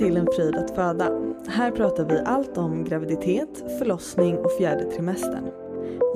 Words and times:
till 0.00 0.16
En 0.16 0.26
fröjd 0.36 0.56
att 0.56 0.70
föda. 0.70 1.10
Här 1.48 1.70
pratar 1.70 2.04
vi 2.04 2.18
allt 2.18 2.58
om 2.58 2.84
graviditet, 2.84 3.78
förlossning 3.78 4.38
och 4.38 4.52
fjärde 4.52 4.84
trimestern. 4.84 5.50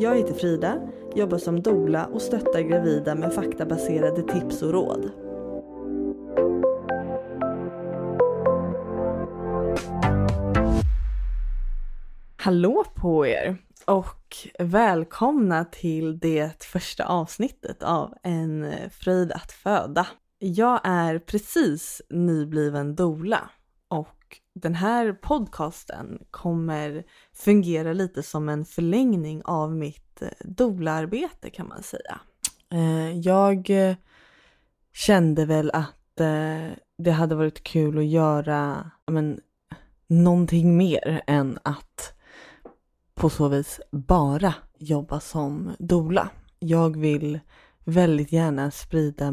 Jag 0.00 0.16
heter 0.16 0.34
Frida, 0.34 0.78
jobbar 1.14 1.38
som 1.38 1.62
doula 1.62 2.06
och 2.06 2.22
stöttar 2.22 2.60
gravida 2.60 3.14
med 3.14 3.34
faktabaserade 3.34 4.22
tips 4.22 4.62
och 4.62 4.72
råd. 4.72 5.10
Hallå 12.36 12.84
på 12.94 13.26
er 13.26 13.56
och 13.86 14.36
välkomna 14.58 15.64
till 15.64 16.18
det 16.18 16.64
första 16.64 17.04
avsnittet 17.04 17.82
av 17.82 18.14
En 18.22 18.72
fröjd 18.90 19.32
att 19.32 19.52
föda. 19.52 20.06
Jag 20.38 20.80
är 20.84 21.18
precis 21.18 22.02
nybliven 22.10 22.94
dola 22.94 23.50
den 24.54 24.74
här 24.74 25.12
podcasten 25.12 26.18
kommer 26.30 27.04
fungera 27.32 27.92
lite 27.92 28.22
som 28.22 28.48
en 28.48 28.64
förlängning 28.64 29.42
av 29.44 29.76
mitt 29.76 30.22
eh, 30.22 30.28
doula-arbete 30.44 31.50
kan 31.50 31.68
man 31.68 31.82
säga. 31.82 32.20
Eh, 32.72 33.18
jag 33.18 33.70
eh, 33.70 33.96
kände 34.92 35.46
väl 35.46 35.70
att 35.70 35.94
det 36.96 37.10
hade 37.10 37.34
varit 37.34 37.62
kul 37.62 37.98
att 37.98 38.06
göra 38.06 38.90
men, 39.06 39.40
någonting 40.06 40.76
mer 40.76 41.22
än 41.26 41.58
att 41.62 42.14
på 43.14 43.30
så 43.30 43.48
vis 43.48 43.80
bara 43.90 44.54
jobba 44.78 45.20
som 45.20 45.70
dola. 45.78 46.28
Jag 46.58 46.96
vill 46.96 47.40
väldigt 47.84 48.32
gärna 48.32 48.70
sprida 48.70 49.32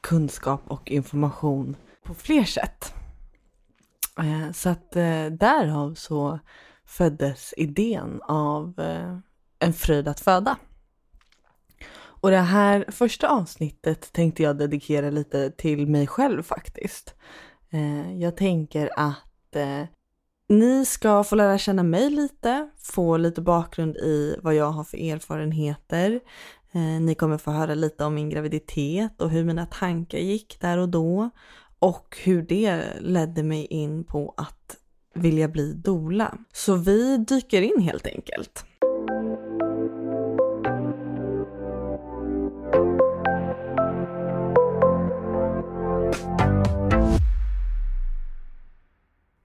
kunskap 0.00 0.62
och 0.66 0.90
information 0.90 1.76
på 2.04 2.14
fler 2.14 2.44
sätt. 2.44 2.97
Eh, 4.18 4.52
så 4.52 4.68
att 4.68 4.96
eh, 4.96 5.26
därav 5.26 5.94
så 5.94 6.38
föddes 6.84 7.54
idén 7.56 8.20
av 8.22 8.80
eh, 8.80 9.18
En 9.58 9.72
fröjd 9.72 10.08
att 10.08 10.20
föda. 10.20 10.56
Och 12.20 12.30
det 12.30 12.36
här 12.36 12.84
första 12.88 13.28
avsnittet 13.28 14.12
tänkte 14.12 14.42
jag 14.42 14.58
dedikera 14.58 15.10
lite 15.10 15.50
till 15.50 15.86
mig 15.86 16.06
själv 16.06 16.42
faktiskt. 16.42 17.14
Jag 18.18 18.36
tänker 18.36 18.90
att 18.96 19.56
ni 20.48 20.84
ska 20.84 21.24
få 21.24 21.36
lära 21.36 21.58
känna 21.58 21.82
mig 21.82 22.10
lite, 22.10 22.70
få 22.78 23.16
lite 23.16 23.40
bakgrund 23.40 23.96
i 23.96 24.36
vad 24.42 24.54
jag 24.54 24.70
har 24.70 24.84
för 24.84 24.98
erfarenheter. 25.12 26.20
Ni 27.00 27.14
kommer 27.14 27.38
få 27.38 27.50
höra 27.50 27.74
lite 27.74 28.04
om 28.04 28.14
min 28.14 28.30
graviditet 28.30 29.20
och 29.22 29.30
hur 29.30 29.44
mina 29.44 29.66
tankar 29.66 30.18
gick 30.18 30.60
där 30.60 30.78
och 30.78 30.88
då 30.88 31.30
och 31.78 32.18
hur 32.24 32.42
det 32.42 32.84
ledde 33.00 33.42
mig 33.42 33.66
in 33.66 34.04
på 34.04 34.34
att 34.36 34.76
vilja 35.14 35.48
bli 35.48 35.72
dola. 35.72 36.38
Så 36.52 36.76
vi 36.76 37.16
dyker 37.18 37.62
in 37.62 37.80
helt 37.80 38.06
enkelt. 38.06 38.64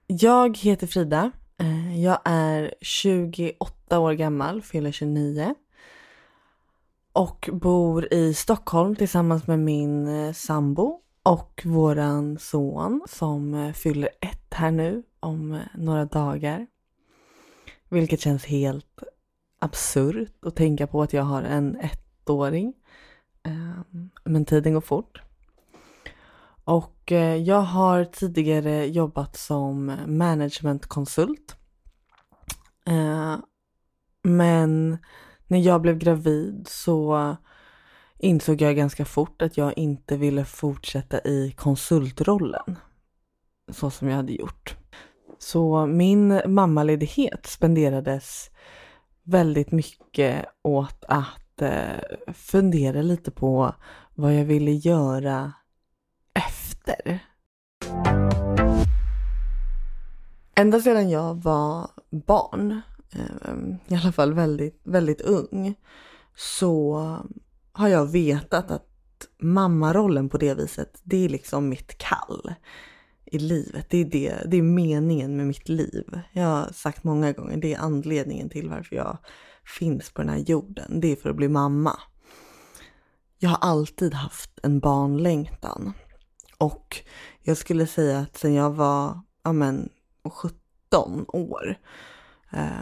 Jag 0.06 0.58
heter 0.58 0.86
Frida. 0.86 1.30
Eh, 1.60 2.02
jag 2.02 2.18
är 2.24 2.74
28 2.80 3.98
år 3.98 4.12
gammal, 4.12 4.62
fyller 4.62 4.92
29 4.92 5.54
och 7.12 7.50
bor 7.52 8.14
i 8.14 8.34
Stockholm 8.34 8.96
tillsammans 8.96 9.46
med 9.46 9.58
min 9.58 10.08
eh, 10.08 10.32
sambo 10.32 11.00
och 11.24 11.62
våran 11.64 12.38
son 12.38 13.02
som 13.08 13.54
eh, 13.54 13.72
fyller 13.72 14.08
ett 14.20 14.54
här 14.54 14.70
nu 14.70 15.02
om 15.20 15.52
eh, 15.52 15.60
några 15.74 16.04
dagar. 16.04 16.66
Vilket 17.88 18.20
känns 18.20 18.44
helt 18.44 19.02
absurt 19.58 20.44
att 20.44 20.56
tänka 20.56 20.86
på 20.86 21.02
att 21.02 21.12
jag 21.12 21.22
har 21.22 21.42
en 21.42 21.76
ettåring. 21.80 22.74
Ehm, 23.42 24.10
men 24.24 24.44
tiden 24.44 24.74
går 24.74 24.80
fort. 24.80 25.22
Och 26.64 27.12
eh, 27.12 27.36
jag 27.36 27.60
har 27.60 28.04
tidigare 28.04 28.86
jobbat 28.86 29.36
som 29.36 29.92
managementkonsult. 30.06 31.56
Ehm, 32.86 33.42
men 34.22 34.98
när 35.46 35.58
jag 35.58 35.80
blev 35.80 35.98
gravid 35.98 36.66
så 36.68 37.36
insåg 38.24 38.60
jag 38.60 38.76
ganska 38.76 39.04
fort 39.04 39.42
att 39.42 39.56
jag 39.56 39.78
inte 39.78 40.16
ville 40.16 40.44
fortsätta 40.44 41.20
i 41.20 41.54
konsultrollen 41.56 42.78
så 43.68 43.90
som 43.90 44.08
jag 44.08 44.16
hade 44.16 44.32
gjort. 44.32 44.76
Så 45.38 45.86
min 45.86 46.40
mammaledighet 46.46 47.46
spenderades 47.46 48.50
väldigt 49.22 49.72
mycket 49.72 50.44
åt 50.62 51.04
att 51.08 51.62
eh, 51.62 52.32
fundera 52.34 53.02
lite 53.02 53.30
på 53.30 53.74
vad 54.14 54.34
jag 54.34 54.44
ville 54.44 54.70
göra 54.70 55.52
efter. 56.34 57.18
Ända 60.54 60.80
sedan 60.80 61.10
jag 61.10 61.34
var 61.34 61.90
barn, 62.10 62.80
eh, 63.12 63.94
i 63.94 63.94
alla 63.94 64.12
fall 64.12 64.34
väldigt, 64.34 64.80
väldigt 64.84 65.20
ung, 65.20 65.74
så 66.36 67.18
har 67.74 67.88
jag 67.88 68.06
vetat 68.06 68.70
att 68.70 68.88
mammarollen 69.38 70.28
på 70.28 70.38
det 70.38 70.54
viset, 70.54 71.00
det 71.02 71.24
är 71.24 71.28
liksom 71.28 71.68
mitt 71.68 71.98
kall 71.98 72.54
i 73.24 73.38
livet. 73.38 73.86
Det 73.90 73.98
är, 73.98 74.04
det, 74.04 74.42
det 74.46 74.56
är 74.56 74.62
meningen 74.62 75.36
med 75.36 75.46
mitt 75.46 75.68
liv. 75.68 76.20
Jag 76.32 76.46
har 76.46 76.72
sagt 76.72 77.04
många 77.04 77.32
gånger, 77.32 77.56
det 77.56 77.74
är 77.74 77.78
anledningen 77.78 78.48
till 78.48 78.68
varför 78.68 78.96
jag 78.96 79.18
finns 79.78 80.10
på 80.10 80.22
den 80.22 80.28
här 80.28 80.38
jorden. 80.38 81.00
Det 81.00 81.12
är 81.12 81.16
för 81.16 81.30
att 81.30 81.36
bli 81.36 81.48
mamma. 81.48 82.00
Jag 83.38 83.50
har 83.50 83.58
alltid 83.60 84.14
haft 84.14 84.50
en 84.62 84.80
barnlängtan. 84.80 85.92
Och 86.58 86.96
jag 87.42 87.56
skulle 87.56 87.86
säga 87.86 88.18
att 88.18 88.36
sen 88.36 88.54
jag 88.54 88.70
var 88.70 89.20
ja 89.44 89.52
men, 89.52 89.88
17 90.30 91.24
år 91.28 91.78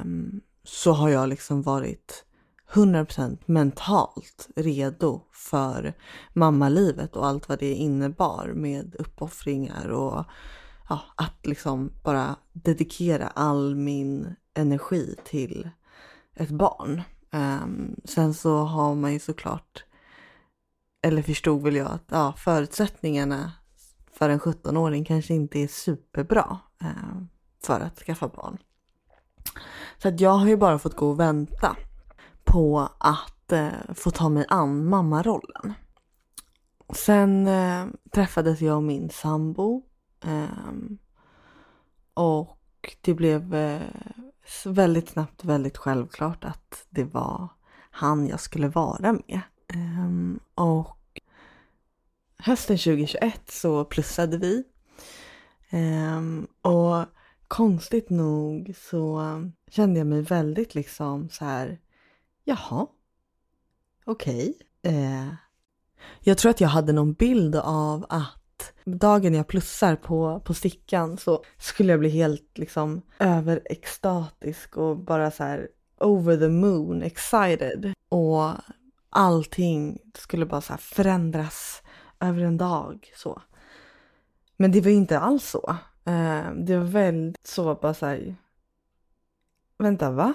um, 0.03 0.41
så 0.65 0.93
har 0.93 1.09
jag 1.09 1.29
liksom 1.29 1.63
varit 1.63 2.25
100% 2.73 3.39
mentalt 3.47 4.49
redo 4.57 5.21
för 5.33 5.95
mammalivet 6.33 7.17
och 7.17 7.27
allt 7.27 7.49
vad 7.49 7.59
det 7.59 7.75
innebar 7.75 8.53
med 8.55 8.97
uppoffringar 8.99 9.89
och 9.89 10.25
ja, 10.89 11.01
att 11.17 11.47
liksom 11.47 11.93
bara 12.03 12.37
dedikera 12.53 13.29
all 13.29 13.75
min 13.75 14.35
energi 14.55 15.17
till 15.25 15.71
ett 16.35 16.51
barn. 16.51 17.03
Um, 17.33 17.97
sen 18.05 18.35
så 18.35 18.57
har 18.57 18.95
man 18.95 19.13
ju 19.13 19.19
såklart, 19.19 19.85
eller 21.03 21.23
förstod 21.23 21.63
väl 21.63 21.77
jag 21.77 21.91
att 21.91 22.07
ja, 22.09 22.35
förutsättningarna 22.39 23.53
för 24.13 24.29
en 24.29 24.41
17-åring 24.41 25.05
kanske 25.05 25.35
inte 25.35 25.59
är 25.59 25.69
superbra 25.69 26.59
um, 26.81 27.29
för 27.65 27.81
att 27.81 27.99
skaffa 27.99 28.29
barn. 28.29 28.59
Så 29.99 30.09
att 30.09 30.21
jag 30.21 30.31
har 30.31 30.47
ju 30.47 30.57
bara 30.57 30.79
fått 30.79 30.97
gå 30.97 31.11
och 31.11 31.21
vänta 31.21 31.77
på 32.45 32.89
att 32.99 33.53
eh, 33.53 33.95
få 33.95 34.11
ta 34.11 34.29
mig 34.29 34.47
an 34.49 34.89
mammarollen. 34.89 35.75
Sen 36.95 37.47
eh, 37.47 37.87
träffades 38.11 38.61
jag 38.61 38.77
och 38.77 38.83
min 38.83 39.11
sambo 39.11 39.83
ehm, 40.25 40.99
och 42.15 42.59
det 43.01 43.15
blev 43.15 43.55
eh, 43.55 43.81
väldigt 44.65 45.09
snabbt 45.09 45.45
väldigt 45.45 45.77
självklart 45.77 46.45
att 46.45 46.87
det 46.91 47.05
var 47.05 47.49
han 47.91 48.27
jag 48.27 48.41
skulle 48.41 48.69
vara 48.69 49.13
med. 49.13 49.41
Ehm, 49.69 50.41
och 50.55 51.21
hösten 52.39 52.79
2021 52.79 53.51
så 53.51 53.85
plussade 53.85 54.39
vi. 54.39 54.65
Ehm, 55.71 56.47
och 56.63 57.05
konstigt 57.49 58.11
nog 58.11 58.75
så 58.77 59.21
kände 59.71 60.01
jag 60.01 60.07
mig 60.07 60.23
väldigt 60.23 60.75
liksom 60.75 61.29
så 61.29 61.45
här, 61.45 61.79
jaha, 62.45 62.87
okej. 64.05 64.55
Okay. 64.83 64.95
Eh, 64.95 65.35
jag 66.21 66.39
tror 66.39 66.51
att 66.51 66.61
jag 66.61 66.69
hade 66.69 66.93
någon 66.93 67.13
bild 67.13 67.57
av 67.57 68.07
att 68.09 68.73
dagen 68.85 69.35
jag 69.35 69.47
plussar 69.47 69.97
på, 69.97 70.41
på 70.45 70.55
stickan 70.55 71.17
så 71.17 71.45
skulle 71.59 71.93
jag 71.93 72.01
bli 72.01 72.09
helt 72.09 72.59
liksom 72.59 73.03
överextatisk 73.19 74.77
och 74.77 74.97
bara 74.97 75.31
så 75.31 75.45
här 75.45 75.69
over 76.01 76.37
the 76.37 76.49
moon 76.49 77.03
excited. 77.03 77.95
Och 78.09 78.53
allting 79.11 79.99
skulle 80.15 80.47
bara 80.47 80.61
så 80.61 80.73
här 80.73 80.81
förändras 80.81 81.83
över 82.21 82.43
en 82.43 82.57
dag 82.57 83.13
så. 83.17 83.43
Men 84.57 84.73
det 84.73 84.81
var 84.81 84.91
inte 84.91 85.19
alls 85.19 85.45
så. 85.51 85.77
Eh, 86.05 86.53
det 86.55 86.77
var 86.77 86.85
väldigt 86.85 87.47
så 87.47 87.75
bara 87.75 87.95
så 87.95 88.07
här. 88.07 88.37
Vänta 89.79 90.11
va? 90.11 90.35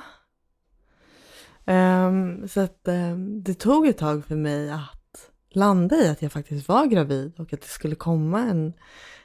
Um, 1.68 2.48
så 2.48 2.62
att 2.62 2.82
um, 2.84 3.44
det 3.44 3.54
tog 3.54 3.88
ett 3.88 3.98
tag 3.98 4.26
för 4.26 4.36
mig 4.36 4.72
att 4.72 5.32
landa 5.50 5.96
i 5.96 6.08
att 6.08 6.22
jag 6.22 6.32
faktiskt 6.32 6.68
var 6.68 6.86
gravid 6.86 7.34
och 7.40 7.54
att 7.54 7.62
det 7.62 7.68
skulle 7.68 7.96
komma 7.96 8.42
en, 8.42 8.74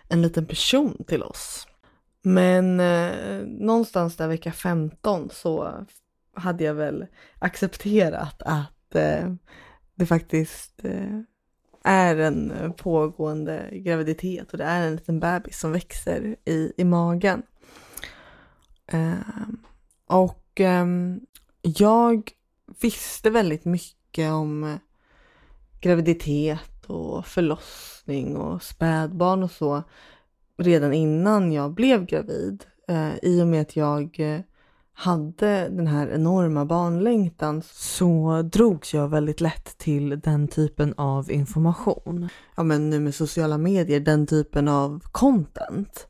en 0.08 0.22
liten 0.22 0.46
person 0.46 1.04
till 1.06 1.22
oss. 1.22 1.66
Men 2.22 2.80
uh, 2.80 3.46
någonstans 3.46 4.16
där 4.16 4.28
vecka 4.28 4.52
15 4.52 5.28
så 5.32 5.86
hade 6.36 6.64
jag 6.64 6.74
väl 6.74 7.06
accepterat 7.38 8.42
att 8.42 8.96
uh, 8.96 9.34
det 9.94 10.06
faktiskt 10.06 10.84
uh, 10.84 11.20
är 11.84 12.16
en 12.16 12.72
pågående 12.76 13.68
graviditet 13.72 14.52
och 14.52 14.58
det 14.58 14.64
är 14.64 14.86
en 14.86 14.96
liten 14.96 15.20
bebis 15.20 15.60
som 15.60 15.72
växer 15.72 16.36
i, 16.44 16.72
i 16.76 16.84
magen. 16.84 17.42
Ehm, 18.86 19.58
och 20.06 20.60
jag 21.62 22.30
visste 22.80 23.30
väldigt 23.30 23.64
mycket 23.64 24.32
om 24.32 24.64
eh, 24.64 24.76
graviditet 25.80 26.84
och 26.86 27.26
förlossning 27.26 28.36
och 28.36 28.62
spädbarn 28.62 29.42
och 29.42 29.50
så 29.50 29.82
redan 30.58 30.92
innan 30.92 31.52
jag 31.52 31.72
blev 31.74 32.06
gravid. 32.06 32.64
Eh, 32.88 33.14
I 33.22 33.42
och 33.42 33.46
med 33.46 33.62
att 33.62 33.76
jag 33.76 34.20
eh, 34.20 34.40
hade 34.94 35.68
den 35.68 35.86
här 35.86 36.08
enorma 36.08 36.64
barnlängtan 36.64 37.62
så 37.72 38.42
drogs 38.42 38.94
jag 38.94 39.08
väldigt 39.08 39.40
lätt 39.40 39.78
till 39.78 40.20
den 40.20 40.48
typen 40.48 40.94
av 40.96 41.30
information. 41.30 42.28
Ja 42.56 42.62
men 42.62 42.90
nu 42.90 43.00
med 43.00 43.14
sociala 43.14 43.58
medier, 43.58 44.00
den 44.00 44.26
typen 44.26 44.68
av 44.68 45.02
content. 45.12 46.06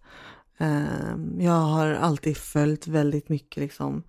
Ehm, 0.58 1.40
jag 1.40 1.52
har 1.52 1.86
alltid 1.86 2.36
följt 2.36 2.86
väldigt 2.86 3.28
mycket 3.28 3.56
liksom 3.56 4.02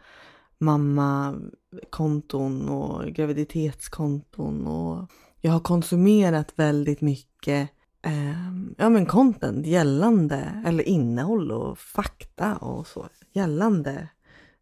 mammakonton 0.63 2.69
och 2.69 3.05
graviditetskonton 3.05 4.67
och 4.67 5.11
jag 5.41 5.51
har 5.51 5.59
konsumerat 5.59 6.53
väldigt 6.55 7.01
mycket 7.01 7.69
eh, 8.01 8.53
ja, 8.77 8.89
men 8.89 9.05
content 9.05 9.65
gällande, 9.65 10.63
eller 10.65 10.83
innehåll 10.83 11.51
och 11.51 11.77
fakta 11.77 12.57
och 12.57 12.87
så 12.87 13.07
gällande 13.33 14.07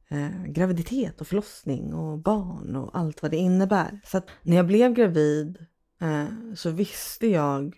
eh, 0.07 0.43
graviditet 0.45 1.21
och 1.21 1.27
förlossning 1.27 1.93
och 1.93 2.17
barn 2.17 2.75
och 2.75 2.97
allt 2.97 3.21
vad 3.21 3.31
det 3.31 3.37
innebär. 3.37 3.99
Så 4.05 4.17
att 4.17 4.27
när 4.41 4.57
jag 4.57 4.67
blev 4.67 4.93
gravid 4.93 5.65
eh, 6.01 6.25
så 6.55 6.69
visste 6.69 7.27
jag 7.27 7.75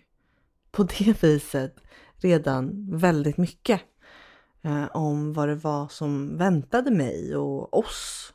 på 0.70 0.82
det 0.82 1.22
viset 1.22 1.76
redan 2.16 2.88
väldigt 2.98 3.36
mycket 3.36 3.80
eh, 4.64 4.86
om 4.96 5.32
vad 5.32 5.48
det 5.48 5.54
var 5.54 5.88
som 5.88 6.36
väntade 6.36 6.90
mig 6.90 7.36
och 7.36 7.78
oss. 7.78 8.32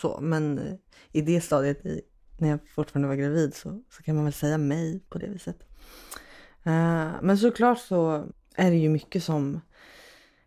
Så, 0.00 0.18
men 0.20 0.58
eh, 0.58 0.74
i 1.12 1.20
det 1.20 1.40
stadiet, 1.40 1.86
i, 1.86 2.00
när 2.38 2.48
jag 2.48 2.58
fortfarande 2.74 3.08
var 3.08 3.14
gravid, 3.14 3.54
så, 3.54 3.82
så 3.90 4.02
kan 4.02 4.14
man 4.14 4.24
väl 4.24 4.32
säga 4.32 4.58
mig 4.58 5.00
på 5.08 5.18
det 5.18 5.28
viset. 5.28 5.58
Eh, 6.62 7.10
men 7.22 7.38
såklart 7.38 7.78
så 7.78 8.26
är 8.54 8.70
det 8.70 8.76
ju 8.76 8.88
mycket 8.88 9.24
som 9.24 9.60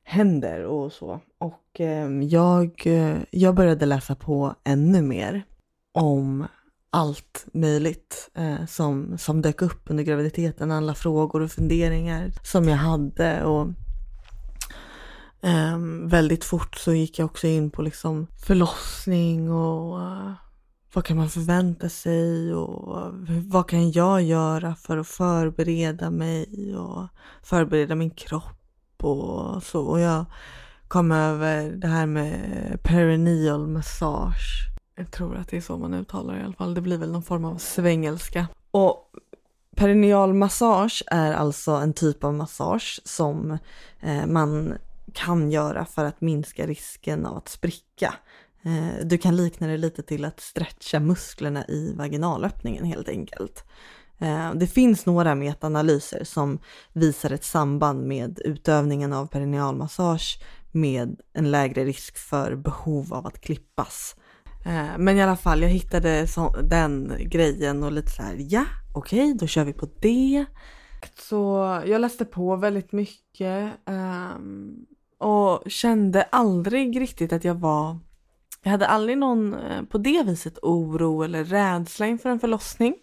händer 0.03 0.63
och 0.63 0.93
så. 0.93 1.19
Och 1.37 1.79
ehm, 1.79 2.21
eh, 2.21 2.27
jag, 2.27 2.87
jag 3.31 3.55
började 3.55 3.85
läsa 3.85 4.15
på 4.15 4.55
ännu 4.63 5.01
mer 5.01 5.43
om 5.91 6.47
allt 6.89 7.45
möjligt 7.53 8.29
eh, 8.33 8.65
som, 8.65 9.17
som 9.17 9.41
dök 9.41 9.61
upp 9.61 9.81
under 9.85 10.03
graviditeten. 10.03 10.71
Alla 10.71 10.95
frågor 10.95 11.41
och 11.41 11.51
funderingar 11.51 12.31
som 12.43 12.67
jag 12.67 12.77
hade. 12.77 13.43
Och 13.43 13.67
eh, 15.41 15.77
väldigt 16.03 16.43
fort 16.43 16.75
så 16.75 16.93
gick 16.93 17.19
jag 17.19 17.25
också 17.25 17.47
in 17.47 17.71
på 17.71 17.81
liksom 17.81 18.27
förlossning 18.45 19.51
och 19.51 19.99
uh, 19.99 20.31
vad 20.93 21.05
kan 21.05 21.17
man 21.17 21.29
förvänta 21.29 21.89
sig 21.89 22.53
och 22.53 23.01
eh, 23.01 23.13
vad 23.47 23.69
kan 23.69 23.91
jag 23.91 24.21
göra 24.21 24.75
för 24.75 24.97
att 24.97 25.07
förbereda 25.07 26.09
mig 26.09 26.75
och 26.75 27.07
förbereda 27.43 27.95
min 27.95 28.11
kropp 28.11 29.03
och 29.03 29.63
så. 29.63 29.81
Och 29.81 29.99
jag 29.99 30.25
kom 30.87 31.11
över 31.11 31.71
det 31.71 31.87
här 31.87 32.05
med 32.05 32.79
perineal 32.83 33.67
massage. 33.67 34.67
Jag 34.95 35.11
tror 35.11 35.35
att 35.35 35.47
det 35.47 35.57
är 35.57 35.61
så 35.61 35.77
man 35.77 35.93
uttalar 35.93 36.33
det 36.33 36.39
i 36.39 36.43
alla 36.43 36.53
fall. 36.53 36.73
Det 36.73 36.81
blir 36.81 36.97
väl 36.97 37.11
någon 37.11 37.23
form 37.23 37.45
av 37.45 37.57
svengelska. 37.57 38.47
Och 38.71 39.11
perineal 39.75 40.33
massage 40.33 41.03
är 41.07 41.33
alltså 41.33 41.71
en 41.71 41.93
typ 41.93 42.23
av 42.23 42.33
massage 42.33 43.01
som 43.05 43.57
eh, 43.99 44.25
man 44.25 44.77
kan 45.13 45.51
göra 45.51 45.85
för 45.85 46.05
att 46.05 46.21
minska 46.21 46.67
risken 46.67 47.25
av 47.25 47.37
att 47.37 47.49
spricka 47.49 48.13
eh, 48.63 49.05
du 49.05 49.17
kan 49.17 49.35
likna 49.35 49.67
det 49.67 49.77
lite 49.77 50.03
till 50.03 50.25
att 50.25 50.39
stretcha 50.39 50.99
musklerna 50.99 51.65
i 51.67 51.93
vaginalöppningen 51.97 52.85
helt 52.85 53.09
enkelt. 53.09 53.63
Eh, 54.19 54.53
det 54.53 54.67
finns 54.67 55.05
några 55.05 55.35
metaanalyser 55.35 56.23
som 56.23 56.59
visar 56.93 57.31
ett 57.31 57.43
samband 57.43 58.07
med 58.07 58.39
utövningen 58.45 59.13
av 59.13 59.25
perinealmassage 59.25 60.39
med 60.71 61.21
en 61.33 61.51
lägre 61.51 61.85
risk 61.85 62.17
för 62.17 62.55
behov 62.55 63.13
av 63.13 63.27
att 63.27 63.41
klippas. 63.41 64.15
Eh, 64.65 64.97
men 64.97 65.17
i 65.17 65.23
alla 65.23 65.37
fall, 65.37 65.61
jag 65.61 65.69
hittade 65.69 66.27
den 66.63 67.13
grejen 67.19 67.83
och 67.83 67.91
lite 67.91 68.11
så 68.11 68.23
här, 68.23 68.35
ja, 68.39 68.65
okej, 68.93 69.19
okay, 69.19 69.33
då 69.33 69.47
kör 69.47 69.63
vi 69.63 69.73
på 69.73 69.87
det. 69.99 70.45
Så 71.19 71.81
jag 71.85 72.01
läste 72.01 72.25
på 72.25 72.55
väldigt 72.55 72.91
mycket 72.91 73.71
ehm, 73.85 74.85
jag 75.63 75.71
kände 75.71 76.23
aldrig 76.23 77.01
riktigt 77.01 77.33
att 77.33 77.43
jag 77.43 77.55
var 77.55 77.99
jag 78.63 78.71
hade 78.71 78.87
aldrig 78.87 79.17
någon 79.17 79.53
eh, 79.53 79.83
på 79.83 79.97
det 79.97 80.23
viset 80.23 80.57
oro 80.61 81.23
eller 81.23 81.43
rädsla 81.43 82.07
inför 82.07 82.29
en 82.29 82.39
förlossning. 82.39 82.95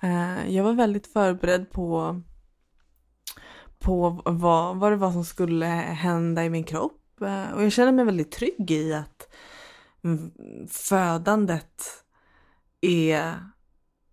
Eh, 0.00 0.54
jag 0.54 0.64
var 0.64 0.72
väldigt 0.72 1.06
förberedd 1.06 1.70
på, 1.70 2.20
på 3.78 4.22
vad, 4.24 4.76
vad 4.76 4.92
det 4.92 4.96
var 4.96 5.12
som 5.12 5.24
skulle 5.24 5.66
hända 5.66 6.44
i 6.44 6.50
min 6.50 6.64
kropp 6.64 7.20
eh, 7.20 7.52
och 7.52 7.64
jag 7.64 7.72
kände 7.72 7.92
mig 7.92 8.04
väldigt 8.04 8.32
trygg 8.32 8.70
i 8.70 8.94
att 8.94 9.34
födandet 10.68 12.04
är 12.80 13.34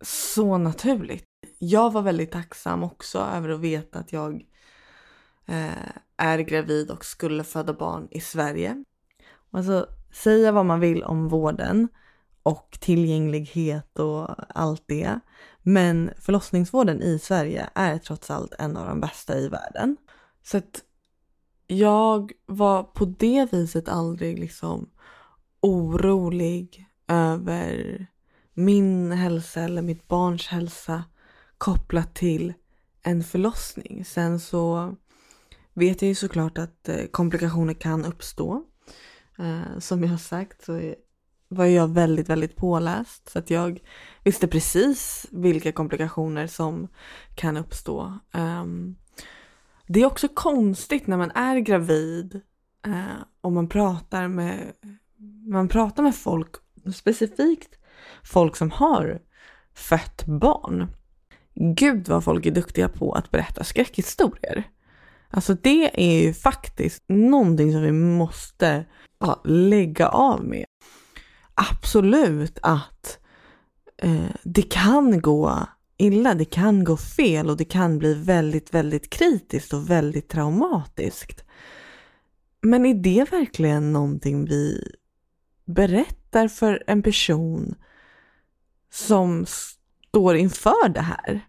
så 0.02 0.58
naturligt. 0.58 1.26
Jag 1.60 1.94
var 1.94 2.02
väldigt 2.02 2.32
tacksam 2.32 2.84
också 2.84 3.20
över 3.20 3.50
att 3.50 3.60
veta 3.60 4.00
att 4.00 4.14
jag 4.14 4.46
Eh, 5.46 5.92
är 6.18 6.40
gravid 6.40 6.92
och 6.92 7.06
skulle 7.06 7.44
föda 7.44 7.74
barn 7.74 8.08
i 8.12 8.22
Sverige. 8.22 8.84
Alltså 9.52 9.88
säga 10.12 10.52
vad 10.52 10.66
man 10.66 10.80
vill 10.80 11.04
om 11.04 11.28
vården 11.28 11.88
och 12.44 12.78
tillgänglighet 12.82 14.00
och 14.00 14.30
allt 14.60 14.84
det. 14.86 15.20
Men 15.62 16.12
förlossningsvården 16.18 17.02
i 17.02 17.20
Sverige 17.20 17.70
är 17.76 17.98
trots 17.98 18.32
allt 18.32 18.54
en 18.60 18.78
av 18.78 18.88
de 18.88 19.00
bästa 19.00 19.38
i 19.38 19.48
världen. 19.48 19.98
Så 20.44 20.58
att 20.58 20.84
jag 21.68 22.32
var 22.46 22.84
på 22.84 23.06
det 23.06 23.54
viset 23.54 23.90
aldrig 23.90 24.40
liksom 24.40 24.90
orolig 25.60 26.86
över 27.08 28.08
min 28.54 29.12
hälsa 29.12 29.62
eller 29.62 29.82
mitt 29.82 30.08
barns 30.08 30.48
hälsa 30.48 31.04
kopplat 31.58 32.16
till 32.16 32.54
en 33.04 33.24
förlossning. 33.24 34.06
Sen 34.06 34.40
så 34.40 34.96
vet 35.74 36.02
jag 36.02 36.10
ju 36.10 36.16
såklart 36.16 36.58
att 36.58 36.90
eh, 36.90 37.06
komplikationer 37.12 37.74
kan 37.74 38.06
uppstå. 38.06 38.64
Eh, 39.40 39.80
som 39.80 40.04
jag 40.04 40.10
har 40.10 40.18
sagt 40.18 40.66
så 40.66 40.94
var 41.48 41.66
jag 41.66 41.94
väldigt, 41.94 42.30
väldigt 42.30 42.56
påläst 42.56 43.30
så 43.30 43.40
att 43.40 43.50
jag 43.50 43.80
visste 44.24 44.48
precis 44.48 45.26
vilka 45.32 45.72
komplikationer 45.72 46.48
som 46.48 46.88
kan 47.36 47.58
uppstå. 47.58 48.20
Ehm, 48.34 48.96
det 49.88 50.02
är 50.02 50.06
också 50.06 50.28
konstigt 50.28 51.08
när 51.08 51.18
man 51.18 51.32
är 51.32 51.60
gravid 51.60 52.42
eh, 52.86 53.24
och 53.42 53.52
man 53.52 53.70
pratar 53.70 54.28
med, 54.28 54.74
man 55.48 55.68
pratar 55.68 56.04
med 56.04 56.16
folk, 56.16 56.56
specifikt 56.96 57.76
folk 58.24 58.56
som 58.56 58.72
har 58.72 59.22
fött 59.74 60.26
barn. 60.26 60.88
Gud 61.56 62.08
vad 62.08 62.24
folk 62.24 62.46
är 62.46 62.52
duktiga 62.52 62.90
på 62.90 63.14
att 63.14 63.32
berätta 63.32 63.64
skräckhistorier. 63.64 64.64
Alltså 65.36 65.54
det 65.54 65.92
är 65.94 66.22
ju 66.22 66.34
faktiskt 66.34 67.04
någonting 67.08 67.72
som 67.72 67.82
vi 67.82 67.92
måste 67.92 68.86
ja, 69.20 69.42
lägga 69.46 70.08
av 70.08 70.46
med. 70.46 70.66
Absolut 71.54 72.60
att 72.62 73.20
eh, 73.98 74.36
det 74.44 74.62
kan 74.62 75.22
gå 75.22 75.68
illa, 75.98 76.34
det 76.34 76.46
kan 76.46 76.84
gå 76.84 76.98
fel 76.98 77.50
och 77.50 77.58
det 77.58 77.66
kan 77.66 78.00
bli 78.00 78.14
väldigt, 78.14 78.74
väldigt 78.74 79.10
kritiskt 79.10 79.74
och 79.74 79.90
väldigt 79.90 80.30
traumatiskt. 80.30 81.44
Men 82.62 82.86
är 82.86 82.94
det 82.94 83.32
verkligen 83.32 83.94
någonting 83.94 84.46
vi 84.46 84.96
berättar 85.66 86.48
för 86.48 86.84
en 86.88 87.04
person 87.04 87.76
som 88.92 89.46
står 89.46 90.36
inför 90.36 90.90
det 90.90 91.02
här? 91.02 91.42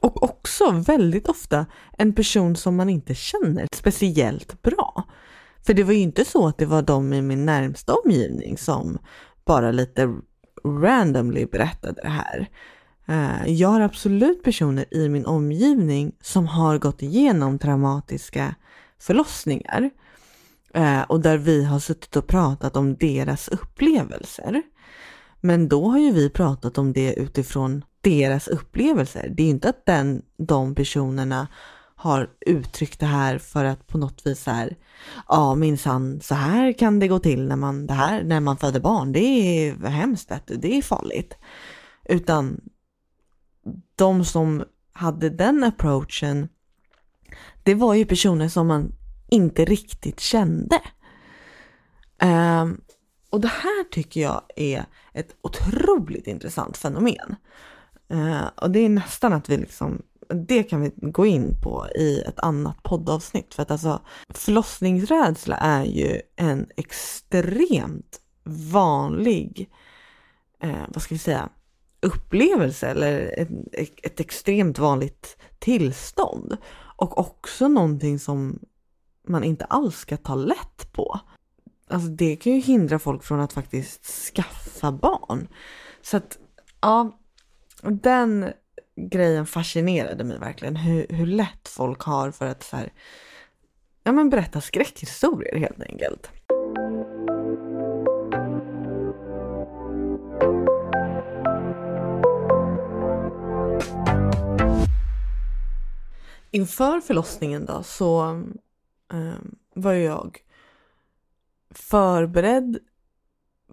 Och 0.00 0.22
också 0.22 0.70
väldigt 0.70 1.28
ofta 1.28 1.66
en 1.98 2.12
person 2.12 2.56
som 2.56 2.76
man 2.76 2.88
inte 2.88 3.14
känner 3.14 3.66
speciellt 3.72 4.62
bra. 4.62 5.04
För 5.66 5.74
det 5.74 5.84
var 5.84 5.92
ju 5.92 5.98
inte 5.98 6.24
så 6.24 6.46
att 6.46 6.58
det 6.58 6.66
var 6.66 6.82
de 6.82 7.12
i 7.12 7.22
min 7.22 7.46
närmsta 7.46 7.94
omgivning 7.94 8.58
som 8.58 8.98
bara 9.44 9.72
lite 9.72 10.16
randomly 10.64 11.46
berättade 11.46 12.02
det 12.02 12.08
här. 12.08 12.48
Eh, 13.08 13.52
jag 13.52 13.68
har 13.68 13.80
absolut 13.80 14.42
personer 14.42 14.94
i 14.94 15.08
min 15.08 15.26
omgivning 15.26 16.12
som 16.20 16.46
har 16.46 16.78
gått 16.78 17.02
igenom 17.02 17.58
traumatiska 17.58 18.54
förlossningar. 19.00 19.90
Eh, 20.74 21.02
och 21.02 21.20
där 21.20 21.38
vi 21.38 21.64
har 21.64 21.78
suttit 21.78 22.16
och 22.16 22.26
pratat 22.26 22.76
om 22.76 22.96
deras 22.96 23.48
upplevelser. 23.48 24.62
Men 25.40 25.68
då 25.68 25.88
har 25.88 25.98
ju 25.98 26.12
vi 26.12 26.30
pratat 26.30 26.78
om 26.78 26.92
det 26.92 27.14
utifrån 27.14 27.84
deras 28.00 28.48
upplevelser. 28.48 29.32
Det 29.36 29.42
är 29.42 29.44
ju 29.44 29.50
inte 29.50 29.68
att 29.68 29.86
den, 29.86 30.22
de 30.36 30.74
personerna 30.74 31.48
har 31.94 32.30
uttryckt 32.46 33.00
det 33.00 33.06
här 33.06 33.38
för 33.38 33.64
att 33.64 33.86
på 33.86 33.98
något 33.98 34.26
vis 34.26 34.46
här, 34.46 34.76
ja 35.28 35.54
minsann, 35.54 36.20
så 36.20 36.34
här 36.34 36.72
kan 36.72 36.98
det 36.98 37.08
gå 37.08 37.18
till 37.18 37.48
när 37.48 37.56
man, 37.56 37.86
det 37.86 37.94
här, 37.94 38.22
när 38.22 38.40
man 38.40 38.56
föder 38.56 38.80
barn. 38.80 39.12
Det 39.12 39.20
är 39.20 39.74
hemskt, 39.86 40.32
det 40.46 40.78
är 40.78 40.82
farligt. 40.82 41.34
Utan 42.04 42.60
de 43.96 44.24
som 44.24 44.64
hade 44.92 45.30
den 45.30 45.64
approachen, 45.64 46.48
det 47.62 47.74
var 47.74 47.94
ju 47.94 48.04
personer 48.04 48.48
som 48.48 48.66
man 48.66 48.92
inte 49.28 49.64
riktigt 49.64 50.20
kände. 50.20 50.80
Um, 52.22 52.80
och 53.30 53.40
det 53.40 53.48
här 53.48 53.84
tycker 53.90 54.20
jag 54.20 54.42
är 54.56 54.84
ett 55.12 55.36
otroligt 55.42 56.26
intressant 56.26 56.76
fenomen. 56.76 57.36
Eh, 58.08 58.46
och 58.56 58.70
det 58.70 58.78
är 58.78 58.88
nästan 58.88 59.32
att 59.32 59.48
vi 59.48 59.56
liksom, 59.56 60.02
det 60.46 60.62
kan 60.62 60.80
vi 60.80 60.92
gå 60.96 61.26
in 61.26 61.60
på 61.62 61.86
i 61.94 62.20
ett 62.20 62.38
annat 62.38 62.82
poddavsnitt. 62.82 63.54
För 63.54 63.62
att 63.62 63.70
alltså 63.70 64.00
förlossningsrädsla 64.28 65.56
är 65.56 65.84
ju 65.84 66.20
en 66.36 66.66
extremt 66.76 68.20
vanlig, 68.72 69.70
eh, 70.60 70.84
vad 70.88 71.02
ska 71.02 71.14
vi 71.14 71.18
säga, 71.18 71.48
upplevelse 72.00 72.86
eller 72.86 73.40
ett, 73.40 73.48
ett 74.02 74.20
extremt 74.20 74.78
vanligt 74.78 75.36
tillstånd. 75.58 76.56
Och 76.96 77.18
också 77.18 77.68
någonting 77.68 78.18
som 78.18 78.58
man 79.28 79.44
inte 79.44 79.64
alls 79.64 79.96
ska 79.96 80.16
ta 80.16 80.34
lätt 80.34 80.92
på. 80.92 81.20
Alltså 81.90 82.08
det 82.08 82.36
kan 82.36 82.52
ju 82.52 82.60
hindra 82.60 82.98
folk 82.98 83.24
från 83.24 83.40
att 83.40 83.52
faktiskt 83.52 84.06
skaffa 84.06 84.92
barn. 84.92 85.48
Så 86.02 86.16
att, 86.16 86.38
ja, 86.80 87.18
den 87.82 88.52
grejen 88.96 89.46
fascinerade 89.46 90.24
mig 90.24 90.38
verkligen. 90.38 90.76
Hur, 90.76 91.06
hur 91.08 91.26
lätt 91.26 91.68
folk 91.68 92.02
har 92.02 92.30
för 92.30 92.46
att 92.46 92.62
så 92.62 92.76
här, 92.76 92.92
ja 94.04 94.12
men 94.12 94.30
berätta 94.30 94.60
skräckhistorier 94.60 95.56
helt 95.56 95.82
enkelt. 95.82 96.30
Inför 106.50 107.00
förlossningen 107.00 107.66
då 107.66 107.82
så 107.82 108.22
um, 109.12 109.56
var 109.74 109.92
jag 109.92 110.38
förberedd 111.70 112.78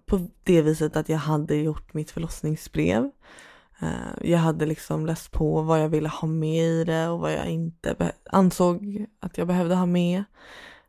på 0.05 0.27
det 0.43 0.61
viset 0.61 0.95
att 0.95 1.09
jag 1.09 1.17
hade 1.17 1.55
gjort 1.55 1.93
mitt 1.93 2.11
förlossningsbrev. 2.11 3.11
Eh, 3.81 4.29
jag 4.29 4.39
hade 4.39 4.65
liksom 4.65 5.05
läst 5.05 5.31
på 5.31 5.61
vad 5.61 5.81
jag 5.81 5.89
ville 5.89 6.09
ha 6.09 6.27
med 6.27 6.63
i 6.63 6.83
det 6.83 7.07
och 7.07 7.19
vad 7.19 7.33
jag 7.33 7.45
inte 7.49 8.13
ansåg 8.29 9.05
att 9.19 9.37
jag 9.37 9.47
behövde 9.47 9.75
ha 9.75 9.85
med. 9.85 10.23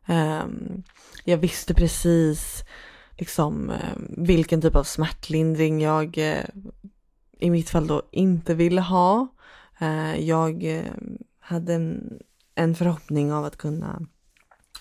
Ehm, 0.05 0.83
jag 1.23 1.37
visste 1.37 1.73
precis 1.73 2.63
liksom 3.17 3.69
ehm, 3.69 4.13
vilken 4.17 4.61
typ 4.61 4.75
av 4.75 4.83
smärtlindring 4.83 5.81
jag 5.81 6.17
eh, 6.17 6.45
i 7.39 7.49
mitt 7.49 7.69
fall 7.69 7.87
då 7.87 8.01
inte 8.11 8.53
ville 8.53 8.81
ha. 8.81 9.27
Eh, 9.79 10.19
jag 10.19 10.83
hade 11.39 11.73
en, 11.73 12.19
en 12.55 12.75
förhoppning 12.75 13.33
av 13.33 13.45
att 13.45 13.57
kunna 13.57 14.01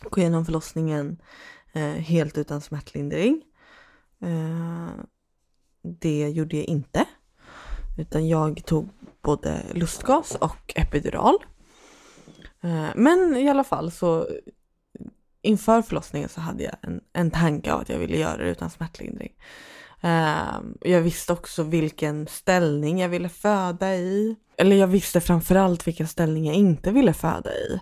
gå 0.02 0.20
igenom 0.20 0.44
förlossningen 0.44 1.10
eh, 1.10 1.55
Eh, 1.76 1.82
helt 1.82 2.38
utan 2.38 2.60
smärtlindring. 2.60 3.42
Eh, 4.20 4.90
det 5.82 6.28
gjorde 6.28 6.56
jag 6.56 6.64
inte. 6.64 7.04
Utan 7.98 8.28
jag 8.28 8.64
tog 8.64 8.88
både 9.22 9.62
lustgas 9.72 10.34
och 10.34 10.72
epidural. 10.76 11.34
Eh, 12.60 12.88
men 12.94 13.36
i 13.36 13.48
alla 13.48 13.64
fall 13.64 13.90
så 13.90 14.28
inför 15.42 15.82
förlossningen 15.82 16.28
så 16.28 16.40
hade 16.40 16.64
jag 16.64 16.74
en, 16.80 17.00
en 17.12 17.30
tanke 17.30 17.72
av 17.72 17.80
att 17.80 17.88
jag 17.88 17.98
ville 17.98 18.16
göra 18.16 18.36
det 18.36 18.50
utan 18.50 18.70
smärtlindring. 18.70 19.32
Eh, 20.00 20.60
jag 20.80 21.00
visste 21.00 21.32
också 21.32 21.62
vilken 21.62 22.26
ställning 22.26 23.00
jag 23.00 23.08
ville 23.08 23.28
föda 23.28 23.96
i. 23.96 24.36
Eller 24.56 24.76
jag 24.76 24.86
visste 24.86 25.20
framförallt 25.20 25.86
vilken 25.86 26.08
ställning 26.08 26.46
jag 26.46 26.54
inte 26.56 26.92
ville 26.92 27.12
föda 27.12 27.54
i 27.54 27.80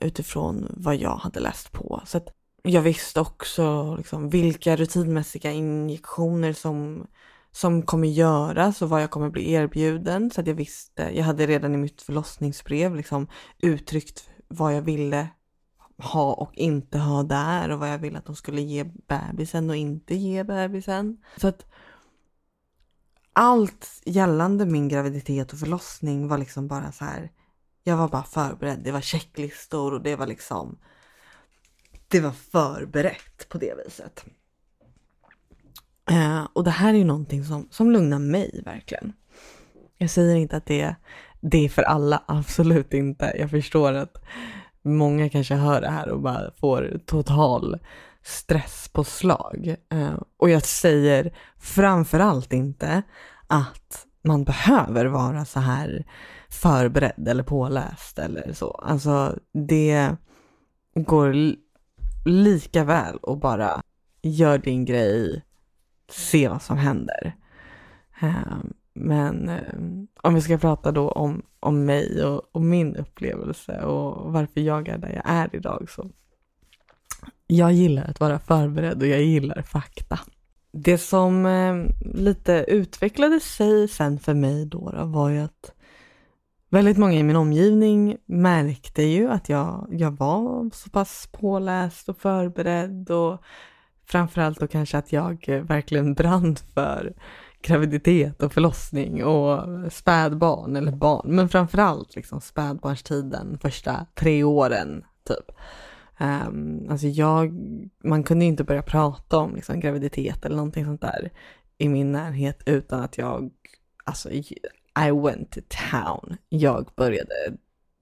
utifrån 0.00 0.66
vad 0.76 0.96
jag 0.96 1.16
hade 1.16 1.40
läst 1.40 1.72
på. 1.72 2.02
Så 2.04 2.16
att 2.16 2.28
jag 2.62 2.82
visste 2.82 3.20
också 3.20 3.94
liksom, 3.96 4.28
vilka 4.28 4.76
rutinmässiga 4.76 5.52
injektioner 5.52 6.52
som, 6.52 7.06
som 7.50 7.82
kommer 7.82 8.08
göras 8.08 8.82
och 8.82 8.88
vad 8.88 9.02
jag 9.02 9.10
kommer 9.10 9.30
bli 9.30 9.52
erbjuden. 9.52 10.30
Så 10.30 10.40
att 10.40 10.46
jag 10.46 10.54
visste, 10.54 11.10
jag 11.14 11.24
hade 11.24 11.46
redan 11.46 11.74
i 11.74 11.76
mitt 11.76 12.02
förlossningsbrev 12.02 12.96
liksom, 12.96 13.26
uttryckt 13.58 14.30
vad 14.48 14.76
jag 14.76 14.82
ville 14.82 15.28
ha 15.98 16.32
och 16.32 16.54
inte 16.54 16.98
ha 16.98 17.22
där 17.22 17.70
och 17.70 17.78
vad 17.78 17.92
jag 17.92 17.98
ville 17.98 18.18
att 18.18 18.26
de 18.26 18.36
skulle 18.36 18.60
ge 18.60 18.84
bebisen 18.84 19.70
och 19.70 19.76
inte 19.76 20.14
ge 20.14 20.44
bebisen. 20.44 21.18
Så 21.36 21.48
att 21.48 21.66
allt 23.32 24.02
gällande 24.04 24.66
min 24.66 24.88
graviditet 24.88 25.52
och 25.52 25.58
förlossning 25.58 26.28
var 26.28 26.38
liksom 26.38 26.68
bara 26.68 26.92
så 26.92 27.04
här 27.04 27.30
jag 27.84 27.96
var 27.96 28.08
bara 28.08 28.22
förberedd. 28.22 28.80
Det 28.84 28.92
var 28.92 29.00
checklistor 29.00 29.94
och 29.94 30.02
det 30.02 30.16
var 30.16 30.26
liksom. 30.26 30.78
Det 32.12 32.20
var 32.20 32.30
förberett 32.30 33.48
på 33.48 33.58
det 33.58 33.74
viset. 33.84 34.24
Eh, 36.10 36.48
och 36.52 36.64
det 36.64 36.70
här 36.70 36.94
är 36.94 36.98
ju 36.98 37.04
någonting 37.04 37.44
som, 37.44 37.68
som 37.70 37.90
lugnar 37.90 38.18
mig 38.18 38.62
verkligen. 38.64 39.12
Jag 39.98 40.10
säger 40.10 40.36
inte 40.36 40.56
att 40.56 40.66
det, 40.66 40.94
det 41.40 41.64
är 41.64 41.68
för 41.68 41.82
alla, 41.82 42.22
absolut 42.28 42.94
inte. 42.94 43.34
Jag 43.38 43.50
förstår 43.50 43.92
att 43.92 44.24
många 44.82 45.28
kanske 45.28 45.54
hör 45.54 45.80
det 45.80 45.90
här 45.90 46.08
och 46.08 46.20
bara 46.20 46.50
får 46.50 47.00
total 47.06 47.78
stresspåslag. 48.22 49.76
Eh, 49.92 50.14
och 50.36 50.50
jag 50.50 50.62
säger 50.62 51.36
framförallt 51.58 52.52
inte 52.52 53.02
att 53.46 54.06
man 54.24 54.44
behöver 54.44 55.06
vara 55.06 55.44
så 55.44 55.60
här 55.60 56.06
förberedd 56.48 57.28
eller 57.28 57.42
påläst 57.42 58.18
eller 58.18 58.52
så. 58.52 58.70
Alltså 58.70 59.38
det 59.68 60.16
går 60.94 61.54
lika 62.24 62.84
väl 62.84 63.16
och 63.16 63.38
bara 63.38 63.82
gör 64.22 64.58
din 64.58 64.84
grej, 64.84 65.44
se 66.10 66.48
vad 66.48 66.62
som 66.62 66.78
händer. 66.78 67.36
Ehm, 68.20 68.72
men 68.94 69.48
eh, 69.48 69.74
om 70.22 70.34
vi 70.34 70.40
ska 70.40 70.58
prata 70.58 70.92
då 70.92 71.10
om, 71.10 71.42
om 71.60 71.84
mig 71.84 72.24
och, 72.24 72.42
och, 72.52 72.62
min 72.62 72.96
upplevelse 72.96 73.82
och 73.82 74.32
varför 74.32 74.60
jag 74.60 74.88
är 74.88 74.98
där 74.98 75.08
jag 75.08 75.22
är 75.24 75.56
idag 75.56 75.90
så 75.90 76.10
jag 77.46 77.72
gillar 77.72 78.04
att 78.04 78.20
vara 78.20 78.38
förberedd 78.38 79.02
och 79.02 79.08
jag 79.08 79.22
gillar 79.22 79.62
fakta. 79.62 80.20
Det 80.72 80.98
som 80.98 81.46
eh, 81.46 81.74
lite 82.14 82.64
utvecklade 82.68 83.40
sig 83.40 83.88
sen 83.88 84.18
för 84.18 84.34
mig 84.34 84.66
då, 84.66 84.90
då 84.90 85.04
var 85.04 85.28
ju 85.28 85.38
att 85.38 85.72
Väldigt 86.72 86.98
många 86.98 87.14
i 87.14 87.22
min 87.22 87.36
omgivning 87.36 88.16
märkte 88.26 89.02
ju 89.02 89.28
att 89.28 89.48
jag, 89.48 89.88
jag 89.90 90.10
var 90.10 90.70
så 90.74 90.90
pass 90.90 91.28
påläst 91.32 92.08
och 92.08 92.18
förberedd 92.18 93.10
och 93.10 93.42
framförallt 94.06 94.60
då 94.60 94.66
kanske 94.66 94.98
att 94.98 95.12
jag 95.12 95.62
verkligen 95.64 96.14
brann 96.14 96.56
för 96.74 97.14
graviditet 97.62 98.42
och 98.42 98.52
förlossning 98.52 99.24
och 99.24 99.68
spädbarn 99.92 100.76
eller 100.76 100.92
barn, 100.92 101.34
men 101.36 101.48
framförallt 101.48 102.16
liksom 102.16 102.40
spädbarnstiden, 102.40 103.58
första 103.58 104.06
tre 104.14 104.44
åren 104.44 105.04
typ. 105.24 105.56
Um, 106.20 106.86
alltså 106.90 107.06
jag, 107.06 107.52
man 108.04 108.22
kunde 108.22 108.44
inte 108.44 108.64
börja 108.64 108.82
prata 108.82 109.38
om 109.38 109.54
liksom 109.54 109.80
graviditet 109.80 110.44
eller 110.44 110.56
någonting 110.56 110.84
sånt 110.84 111.00
där 111.00 111.30
i 111.78 111.88
min 111.88 112.12
närhet 112.12 112.62
utan 112.66 113.00
att 113.00 113.18
jag, 113.18 113.50
alltså 114.04 114.30
i 114.98 115.10
went 115.10 115.50
to 115.50 115.60
town. 115.90 116.36
Jag 116.48 116.90
började, 116.96 117.34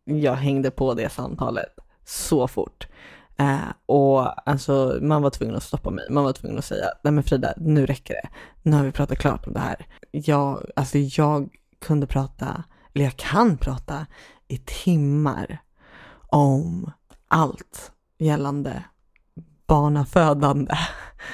jag 0.04 0.34
hängde 0.34 0.70
på 0.70 0.94
det 0.94 1.12
samtalet 1.12 1.76
så 2.04 2.48
fort. 2.48 2.86
Uh, 3.40 3.72
och 3.86 4.48
alltså 4.48 4.98
man 5.02 5.22
var 5.22 5.30
tvungen 5.30 5.56
att 5.56 5.62
stoppa 5.62 5.90
mig. 5.90 6.06
Man 6.10 6.24
var 6.24 6.32
tvungen 6.32 6.58
att 6.58 6.64
säga, 6.64 6.86
nej 7.02 7.12
men 7.12 7.24
Frida, 7.24 7.54
nu 7.56 7.86
räcker 7.86 8.14
det. 8.14 8.28
Nu 8.62 8.76
har 8.76 8.84
vi 8.84 8.92
pratat 8.92 9.18
klart 9.18 9.46
om 9.46 9.52
det 9.52 9.60
här. 9.60 9.86
Jag, 10.10 10.70
alltså 10.76 10.98
jag 10.98 11.48
kunde 11.78 12.06
prata, 12.06 12.64
eller 12.94 13.04
jag 13.04 13.16
kan 13.16 13.58
prata 13.58 14.06
i 14.48 14.58
timmar 14.58 15.58
om 16.28 16.92
allt 17.28 17.92
gällande 18.18 18.84
barnafödande. 19.66 20.74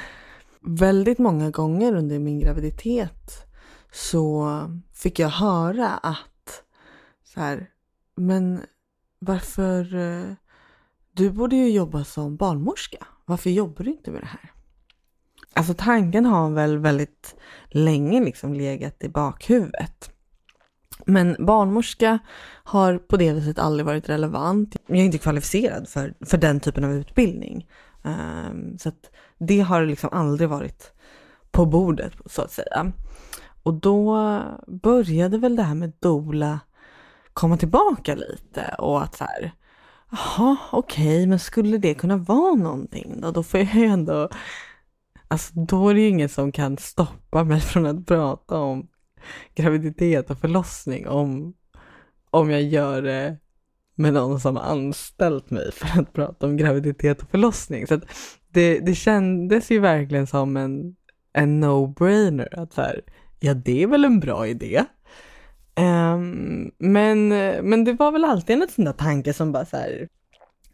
Väldigt 0.60 1.18
många 1.18 1.50
gånger 1.50 1.94
under 1.94 2.18
min 2.18 2.40
graviditet 2.40 3.45
så 3.96 4.48
fick 4.92 5.18
jag 5.18 5.28
höra 5.28 5.88
att 5.88 6.62
så 7.24 7.40
här, 7.40 7.70
men 8.16 8.62
varför 9.18 9.94
eh, 9.94 10.32
du 11.12 11.30
borde 11.30 11.56
ju 11.56 11.70
jobba 11.70 12.04
som 12.04 12.36
barnmorska. 12.36 13.06
Varför 13.24 13.50
jobbar 13.50 13.84
du 13.84 13.90
inte 13.90 14.10
med 14.10 14.22
det 14.22 14.26
här? 14.26 14.52
Alltså 15.54 15.74
tanken 15.74 16.24
har 16.24 16.50
väl 16.50 16.78
väldigt 16.78 17.36
länge 17.68 18.24
liksom 18.24 18.54
legat 18.54 19.04
i 19.04 19.08
bakhuvudet. 19.08 20.10
Men 21.06 21.36
barnmorska 21.38 22.18
har 22.64 22.98
på 22.98 23.16
det 23.16 23.32
viset 23.32 23.58
aldrig 23.58 23.86
varit 23.86 24.08
relevant. 24.08 24.76
Jag 24.86 24.98
är 24.98 25.02
inte 25.04 25.18
kvalificerad 25.18 25.88
för, 25.88 26.14
för 26.20 26.38
den 26.38 26.60
typen 26.60 26.84
av 26.84 26.92
utbildning. 26.92 27.68
Um, 28.02 28.78
så 28.78 28.88
att 28.88 29.10
det 29.38 29.60
har 29.60 29.86
liksom 29.86 30.10
aldrig 30.12 30.48
varit 30.48 30.92
på 31.50 31.66
bordet 31.66 32.12
så 32.26 32.42
att 32.42 32.52
säga. 32.52 32.92
Och 33.66 33.74
då 33.74 34.42
började 34.66 35.38
väl 35.38 35.56
det 35.56 35.62
här 35.62 35.74
med 35.74 35.92
dola 36.00 36.60
komma 37.32 37.56
tillbaka 37.56 38.14
lite 38.14 38.74
och 38.78 39.02
att 39.02 39.16
så 39.16 39.24
här, 39.24 39.52
jaha 40.10 40.56
okej, 40.72 41.16
okay, 41.16 41.26
men 41.26 41.38
skulle 41.38 41.78
det 41.78 41.94
kunna 41.94 42.16
vara 42.16 42.54
någonting 42.54 43.20
då? 43.20 43.30
Då 43.30 43.42
får 43.42 43.60
jag 43.60 43.74
ju 43.74 43.84
ändå, 43.84 44.28
alltså 45.28 45.52
då 45.54 45.88
är 45.88 45.94
det 45.94 46.00
ju 46.00 46.08
ingen 46.08 46.28
som 46.28 46.52
kan 46.52 46.76
stoppa 46.76 47.44
mig 47.44 47.60
från 47.60 47.86
att 47.86 48.06
prata 48.06 48.58
om 48.58 48.88
graviditet 49.54 50.30
och 50.30 50.38
förlossning 50.38 51.08
om, 51.08 51.54
om 52.30 52.50
jag 52.50 52.62
gör 52.62 53.02
det 53.02 53.36
med 53.94 54.12
någon 54.12 54.40
som 54.40 54.56
har 54.56 54.64
anställt 54.64 55.50
mig 55.50 55.72
för 55.72 56.00
att 56.00 56.12
prata 56.12 56.46
om 56.46 56.56
graviditet 56.56 57.22
och 57.22 57.30
förlossning. 57.30 57.86
Så 57.86 58.00
det, 58.48 58.78
det 58.78 58.94
kändes 58.94 59.70
ju 59.70 59.78
verkligen 59.78 60.26
som 60.26 60.56
en, 60.56 60.96
en 61.32 61.64
no-brainer 61.64 62.60
att 62.60 62.72
så 62.72 62.80
här, 62.80 63.02
ja 63.40 63.54
det 63.54 63.82
är 63.82 63.86
väl 63.86 64.04
en 64.04 64.20
bra 64.20 64.46
idé. 64.46 64.84
Um, 65.78 66.72
men, 66.78 67.28
men 67.68 67.84
det 67.84 67.92
var 67.92 68.12
väl 68.12 68.24
alltid 68.24 68.62
en 68.62 68.68
sån 68.68 68.84
där 68.84 68.92
tanke 68.92 69.32
som 69.32 69.52
bara 69.52 69.64
så 69.64 69.76
här, 69.76 70.08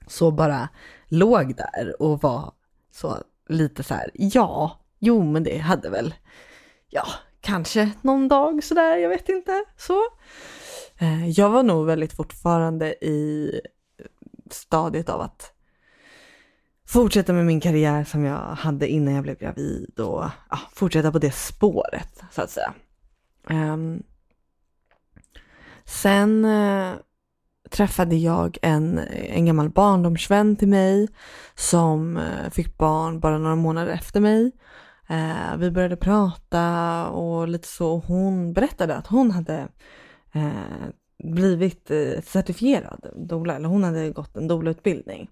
så 0.06 0.30
bara 0.30 0.68
låg 1.08 1.56
där 1.56 2.02
och 2.02 2.22
var 2.22 2.52
så 2.92 3.16
lite 3.48 3.82
så 3.82 3.94
här, 3.94 4.10
ja, 4.14 4.80
jo 4.98 5.22
men 5.22 5.44
det 5.44 5.58
hade 5.58 5.90
väl, 5.90 6.14
ja, 6.88 7.04
kanske 7.40 7.90
någon 8.02 8.28
dag 8.28 8.64
sådär, 8.64 8.96
jag 8.96 9.08
vet 9.08 9.28
inte, 9.28 9.64
så. 9.76 9.98
Uh, 11.02 11.28
jag 11.28 11.50
var 11.50 11.62
nog 11.62 11.86
väldigt 11.86 12.12
fortfarande 12.12 13.04
i 13.04 13.50
stadiet 14.50 15.08
av 15.08 15.20
att 15.20 15.51
fortsätta 16.92 17.32
med 17.32 17.46
min 17.46 17.60
karriär 17.60 18.04
som 18.04 18.24
jag 18.24 18.38
hade 18.38 18.88
innan 18.88 19.14
jag 19.14 19.22
blev 19.22 19.38
gravid 19.38 20.00
och 20.00 20.24
ja, 20.50 20.58
fortsätta 20.72 21.12
på 21.12 21.18
det 21.18 21.34
spåret 21.34 22.22
så 22.30 22.42
att 22.42 22.50
säga. 22.50 22.74
Um, 23.50 24.02
sen 25.84 26.44
uh, 26.44 26.94
träffade 27.70 28.16
jag 28.16 28.58
en, 28.62 28.98
en 29.08 29.46
gammal 29.46 29.70
barndomsvän 29.70 30.56
till 30.56 30.68
mig 30.68 31.08
som 31.54 32.16
uh, 32.16 32.50
fick 32.50 32.78
barn 32.78 33.20
bara 33.20 33.38
några 33.38 33.56
månader 33.56 33.92
efter 33.92 34.20
mig. 34.20 34.52
Uh, 35.10 35.56
vi 35.56 35.70
började 35.70 35.96
prata 35.96 37.06
och 37.08 37.48
lite 37.48 37.68
så. 37.68 37.98
Hon 37.98 38.52
berättade 38.52 38.96
att 38.96 39.06
hon 39.06 39.30
hade 39.30 39.68
blivit 41.24 41.90
certifierad 42.24 43.06
doula, 43.16 43.56
eller 43.56 43.68
hon 43.68 43.84
hade 43.84 44.10
gått 44.10 44.36
en 44.36 44.48
doula-utbildning. 44.48 45.30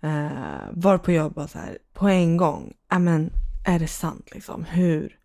Eh, 0.00 0.68
varpå 0.72 1.12
jag 1.12 1.32
bara 1.32 1.48
så 1.48 1.58
här 1.58 1.78
på 1.92 2.08
en 2.08 2.36
gång, 2.36 2.74
äh, 2.92 2.98
men 2.98 3.32
är 3.66 3.78
det 3.78 3.88
sant 3.88 4.28
liksom? 4.32 4.64
Hur? 4.64 5.18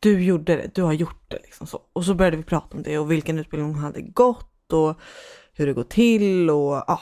Du 0.00 0.20
gjorde 0.24 0.56
det, 0.56 0.74
du 0.74 0.82
har 0.82 0.92
gjort 0.92 1.24
det 1.28 1.38
liksom 1.42 1.66
så. 1.66 1.80
Och 1.92 2.04
så 2.04 2.14
började 2.14 2.36
vi 2.36 2.42
prata 2.42 2.76
om 2.76 2.82
det 2.82 2.98
och 2.98 3.10
vilken 3.10 3.38
utbildning 3.38 3.74
hon 3.74 3.82
hade 3.82 4.02
gått 4.02 4.72
och 4.72 5.00
hur 5.52 5.66
det 5.66 5.72
går 5.72 5.84
till 5.84 6.50
och 6.50 6.84
ja, 6.86 7.00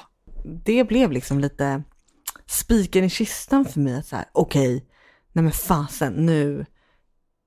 det 0.64 0.84
blev 0.84 1.12
liksom 1.12 1.40
lite 1.40 1.82
spiken 2.46 3.04
i 3.04 3.11
kistan 3.11 3.64
för 3.64 3.80
mig 3.80 3.98
att 3.98 4.06
så 4.06 4.16
här, 4.16 4.24
okej, 4.32 4.76
okay, 4.76 4.88
nej 5.32 5.42
men 5.42 5.52
fasen 5.52 6.12
nu, 6.12 6.66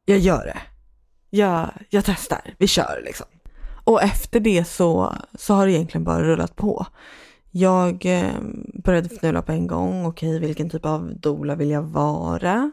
jag 0.06 0.20
gör 0.20 0.46
det. 0.46 0.62
Jag, 1.30 1.72
jag 1.90 2.06
testar, 2.06 2.56
vi 2.58 2.68
kör 2.68 3.02
liksom. 3.06 3.28
Och 3.84 4.04
efter 4.04 4.40
det 4.40 4.68
så, 4.68 5.16
så 5.36 5.54
har 5.54 5.66
det 5.66 5.72
egentligen 5.72 6.04
bara 6.04 6.24
rullat 6.24 6.56
på. 6.56 6.86
Jag 7.56 8.06
eh, 8.06 8.34
började 8.84 9.10
fnula 9.10 9.42
på 9.42 9.52
en 9.52 9.68
gång. 9.68 10.06
Okej, 10.06 10.39
vilken 10.39 10.70
typ 10.70 10.86
av 10.86 11.20
dola 11.20 11.56
vill 11.56 11.70
jag 11.70 11.82
vara? 11.82 12.72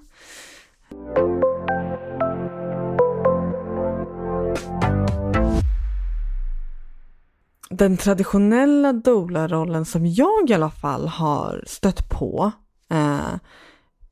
Den 7.71 7.97
traditionella 7.97 8.93
doula-rollen 8.93 9.85
som 9.85 10.07
jag 10.07 10.51
i 10.51 10.55
alla 10.55 10.71
fall 10.71 11.09
har 11.09 11.65
stött 11.67 12.09
på 12.09 12.53
eh, 12.91 13.35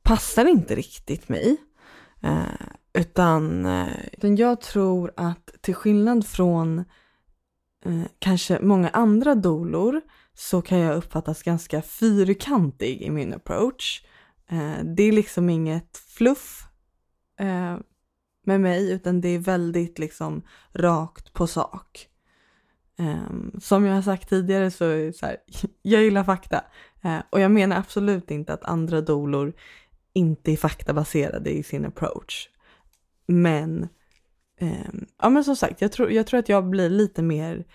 passar 0.03 0.45
inte 0.45 0.75
riktigt 0.75 1.29
mig. 1.29 1.57
Eh, 2.21 2.67
utan, 2.93 3.65
eh, 3.65 3.87
utan 4.11 4.35
jag 4.35 4.61
tror 4.61 5.11
att 5.15 5.51
till 5.61 5.75
skillnad 5.75 6.27
från 6.27 6.79
eh, 7.85 8.03
kanske 8.19 8.59
många 8.61 8.89
andra 8.89 9.35
dolor 9.35 10.01
så 10.39 10.61
kan 10.61 10.77
jag 10.79 10.95
uppfattas 10.95 11.43
ganska 11.43 11.81
fyrkantig 11.81 13.01
i 13.01 13.09
min 13.09 13.33
approach. 13.33 14.03
Eh, 14.49 14.83
det 14.83 15.03
är 15.03 15.11
liksom 15.11 15.49
inget 15.49 15.97
fluff 15.97 16.63
eh, 17.39 17.77
med 18.45 18.61
mig 18.61 18.91
utan 18.91 19.21
det 19.21 19.29
är 19.29 19.39
väldigt 19.39 19.99
liksom 19.99 20.41
rakt 20.73 21.33
på 21.33 21.47
sak. 21.47 22.07
Eh, 22.99 23.59
som 23.59 23.85
jag 23.85 23.95
har 23.95 24.01
sagt 24.01 24.29
tidigare 24.29 24.71
så 24.71 24.85
är 24.85 25.11
så 25.11 25.25
här, 25.25 25.37
jag 25.81 26.03
gillar 26.03 26.23
fakta 26.23 26.63
eh, 27.03 27.19
och 27.29 27.39
jag 27.39 27.51
menar 27.51 27.77
absolut 27.77 28.31
inte 28.31 28.53
att 28.53 28.63
andra 28.63 29.01
dolor 29.01 29.53
inte 30.13 30.51
är 30.51 30.57
faktabaserade 30.57 31.49
i 31.49 31.63
sin 31.63 31.85
approach. 31.85 32.49
Men, 33.25 33.87
ehm, 34.59 35.05
ja 35.21 35.29
men 35.29 35.43
som 35.43 35.55
sagt, 35.55 35.81
jag 35.81 35.91
tror, 35.91 36.11
jag 36.11 36.27
tror 36.27 36.39
att 36.39 36.49
jag 36.49 36.69
blir 36.69 36.89
lite 36.89 37.21
mer 37.21 37.65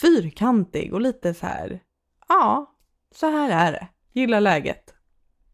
fyrkantig 0.00 0.92
och 0.92 1.00
lite 1.00 1.34
så 1.34 1.46
här 1.46 1.80
ja, 2.28 2.74
så 3.14 3.26
här 3.26 3.50
är 3.50 3.72
det. 3.72 3.88
Gilla 4.12 4.40
läget. 4.40 4.94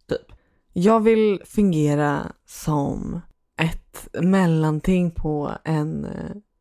Typ. 0.09 0.33
Jag 0.73 1.01
vill 1.01 1.43
fungera 1.45 2.33
som 2.47 3.21
ett 3.57 4.09
mellanting 4.21 5.11
på 5.11 5.53
en, 5.65 6.07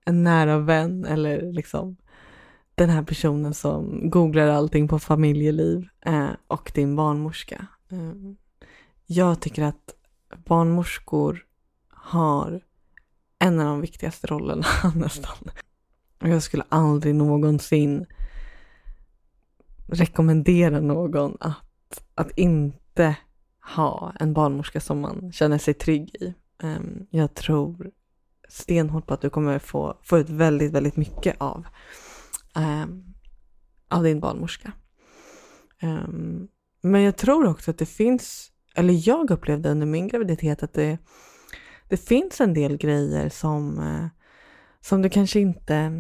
en 0.06 0.24
nära 0.24 0.58
vän 0.58 1.06
eller 1.06 1.52
liksom 1.52 1.98
den 2.76 2.89
här 2.89 3.04
personen 3.04 3.54
som 3.54 4.10
googlar 4.10 4.48
allting 4.48 4.88
på 4.88 5.00
familjeliv 5.00 5.88
eh, 6.06 6.30
och 6.48 6.72
din 6.76 6.96
barnmorska. 6.96 7.67
Eh, 7.91 8.13
jag 9.06 9.39
tycker 9.39 9.63
att 9.63 9.96
barnmorskor 10.46 11.46
har 11.89 12.62
en 13.39 13.60
av 13.60 13.65
de 13.65 13.82
viktigaste 13.82 14.28
rollerna 14.28 14.65
nästan. 14.96 15.38
Och 16.22 16.30
jag 16.30 16.43
skulle 16.43 16.63
aldrig 16.70 17.15
någonsin 17.15 18.06
rekommendera 19.88 20.80
någon 20.80 21.38
att, 21.39 22.04
att 22.15 22.32
inte 22.38 23.15
ha 23.76 24.13
en 24.19 24.34
barnmorska 24.34 24.80
som 24.80 25.00
man 25.00 25.32
känner 25.32 25.58
sig 25.58 25.73
trygg 25.73 26.15
i. 26.15 26.34
Ehm, 26.63 27.08
jag 27.10 27.34
tror 27.34 27.91
stenhårt 28.50 29.08
på 29.08 29.13
att 29.13 29.21
du 29.21 29.30
kommer 29.30 29.60
få, 29.60 29.97
få 30.04 30.17
ut 30.17 30.30
väldigt, 30.30 30.71
väldigt 30.71 30.95
mycket 30.95 31.36
av, 31.39 31.67
ehm, 32.56 33.04
av 33.89 34.04
din 34.04 34.19
barnmorska. 34.19 34.71
Ehm, 35.80 36.47
men 36.82 37.02
jag 37.02 37.17
tror 37.17 37.47
också 37.47 37.71
att 37.71 37.78
det 37.78 37.86
finns, 37.86 38.52
eller 38.76 39.08
jag 39.10 39.32
upplevde 39.32 39.69
under 39.69 39.88
min 39.88 40.08
graviditet 40.08 40.63
att 40.63 40.73
det, 40.73 40.97
det 41.88 41.97
finns 41.97 42.41
en 42.41 42.54
del 42.54 42.78
grejer 42.78 43.30
som, 43.30 43.80
eh, 43.80 44.08
som 44.82 45.02
du 45.02 45.10
kanske 45.10 45.39
inte 45.39 45.91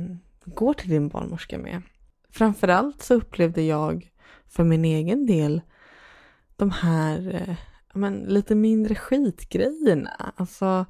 går 0.45 0.73
till 0.73 0.89
din 0.89 1.07
barnmorska 1.07 1.57
med. 1.57 1.81
Framförallt 2.37 3.03
så 3.03 3.13
upplevde 3.13 3.61
jag 3.61 4.11
för 4.47 4.63
min 4.63 4.85
egen 4.85 5.25
del 5.25 5.61
de 6.55 6.71
här 6.71 7.35
eh, 7.35 7.55
men, 7.93 8.15
lite 8.15 8.55
mindre 8.55 8.95
skitgrejerna. 8.95 10.33
Alltså, 10.35 10.85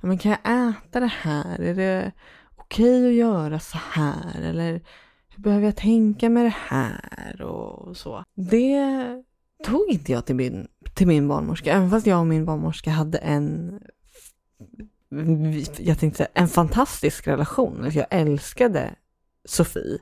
men, 0.00 0.18
kan 0.18 0.30
jag 0.30 0.68
äta 0.68 1.00
det 1.00 1.12
här? 1.20 1.58
Är 1.58 1.74
det 1.74 2.12
okej 2.56 2.98
okay 3.00 3.08
att 3.08 3.14
göra 3.14 3.58
så 3.58 3.78
här? 3.92 4.40
Eller 4.42 4.80
hur 5.28 5.42
behöver 5.42 5.64
jag 5.64 5.76
tänka 5.76 6.30
med 6.30 6.44
det 6.44 6.56
här? 6.56 7.42
Och 7.42 7.96
så. 7.96 8.24
Det 8.34 9.22
tog 9.64 9.88
inte 9.88 10.12
jag 10.12 10.26
till 10.26 10.36
min, 10.36 10.68
till 10.94 11.06
min 11.06 11.28
barnmorska, 11.28 11.72
även 11.72 11.90
fast 11.90 12.06
jag 12.06 12.20
och 12.20 12.26
min 12.26 12.44
barnmorska 12.44 12.90
hade 12.90 13.18
en 13.18 13.80
jag 15.78 15.98
tänkte 15.98 16.16
säga, 16.16 16.28
en 16.34 16.48
fantastisk 16.48 17.26
relation. 17.26 17.84
Alltså, 17.84 17.98
jag 17.98 18.06
älskade 18.10 18.94
Sofie. 19.44 19.98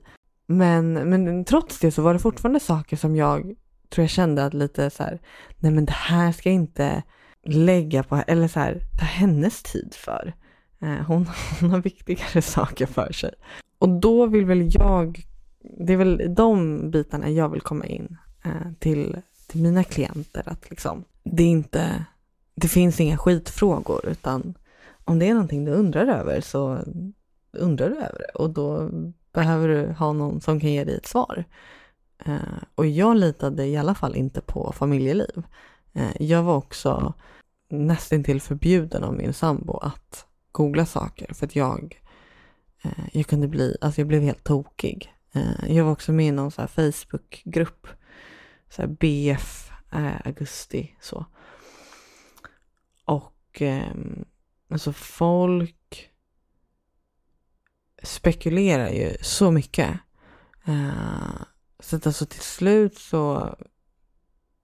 Men, 0.52 0.92
men 0.92 1.44
trots 1.44 1.78
det 1.78 1.90
så 1.90 2.02
var 2.02 2.12
det 2.12 2.18
fortfarande 2.18 2.60
saker 2.60 2.96
som 2.96 3.16
jag 3.16 3.54
tror 3.88 4.02
jag 4.02 4.10
kände 4.10 4.44
att 4.44 4.54
lite 4.54 4.90
så 4.90 5.02
här, 5.02 5.20
nej 5.58 5.72
men 5.72 5.84
det 5.84 5.92
här 5.92 6.32
ska 6.32 6.48
jag 6.48 6.54
inte 6.54 7.02
lägga 7.44 8.02
på, 8.02 8.16
eller 8.26 8.48
så 8.48 8.60
här, 8.60 8.82
ta 8.98 9.04
hennes 9.04 9.62
tid 9.62 9.94
för. 9.94 10.34
Eh, 10.82 11.06
hon, 11.06 11.28
hon 11.60 11.70
har 11.70 11.78
viktigare 11.78 12.42
saker 12.42 12.86
för 12.86 13.12
sig. 13.12 13.34
Och 13.78 13.88
då 13.88 14.26
vill 14.26 14.44
väl 14.44 14.68
jag, 14.74 15.24
det 15.78 15.92
är 15.92 15.96
väl 15.96 16.34
de 16.34 16.90
bitarna 16.90 17.30
jag 17.30 17.48
vill 17.48 17.60
komma 17.60 17.86
in 17.86 18.16
eh, 18.44 18.72
till, 18.78 19.16
till 19.46 19.62
mina 19.62 19.84
klienter 19.84 20.42
att 20.46 20.70
liksom, 20.70 21.04
det 21.22 21.42
är 21.42 21.50
inte, 21.50 22.04
det 22.54 22.68
finns 22.68 23.00
inga 23.00 23.18
skitfrågor 23.18 24.08
utan 24.08 24.54
om 25.04 25.18
det 25.18 25.28
är 25.28 25.34
någonting 25.34 25.64
du 25.64 25.72
undrar 25.72 26.06
över 26.06 26.40
så 26.40 26.78
undrar 27.52 27.90
du 27.90 27.96
över 27.96 28.18
det 28.18 28.32
och 28.34 28.50
då 28.50 28.90
behöver 29.32 29.68
du 29.68 29.92
ha 29.92 30.12
någon 30.12 30.40
som 30.40 30.60
kan 30.60 30.70
ge 30.70 30.84
dig 30.84 30.96
ett 30.96 31.06
svar. 31.06 31.44
Eh, 32.24 32.62
och 32.74 32.86
jag 32.86 33.16
litade 33.16 33.66
i 33.66 33.76
alla 33.76 33.94
fall 33.94 34.16
inte 34.16 34.40
på 34.40 34.72
familjeliv. 34.72 35.42
Eh, 35.92 36.22
jag 36.22 36.42
var 36.42 36.56
också 36.56 37.14
nästintill 37.68 38.40
förbjuden 38.40 39.04
av 39.04 39.14
min 39.14 39.34
sambo 39.34 39.76
att 39.76 40.26
googla 40.52 40.86
saker 40.86 41.34
för 41.34 41.46
att 41.46 41.56
jag, 41.56 42.00
eh, 42.82 43.04
jag 43.12 43.26
kunde 43.26 43.48
bli, 43.48 43.76
alltså 43.80 44.00
jag 44.00 44.08
blev 44.08 44.22
helt 44.22 44.44
tokig. 44.44 45.14
Eh, 45.32 45.76
jag 45.76 45.84
var 45.84 45.92
också 45.92 46.12
med 46.12 46.26
i 46.26 46.30
någon 46.30 46.50
så 46.50 46.60
här 46.60 46.68
Facebookgrupp, 46.68 47.86
så 48.68 48.82
här 48.82 48.88
BF 48.88 49.70
eh, 49.92 50.20
augusti 50.24 50.96
så. 51.00 51.26
Och 53.04 53.62
eh, 53.62 53.94
alltså 54.70 54.92
folk 54.92 55.76
spekulerar 58.02 58.88
ju 58.88 59.16
så 59.20 59.50
mycket. 59.50 59.90
Uh, 60.68 61.42
så 61.80 61.96
att 61.96 62.06
alltså 62.06 62.26
till 62.26 62.40
slut 62.40 62.98
så 62.98 63.54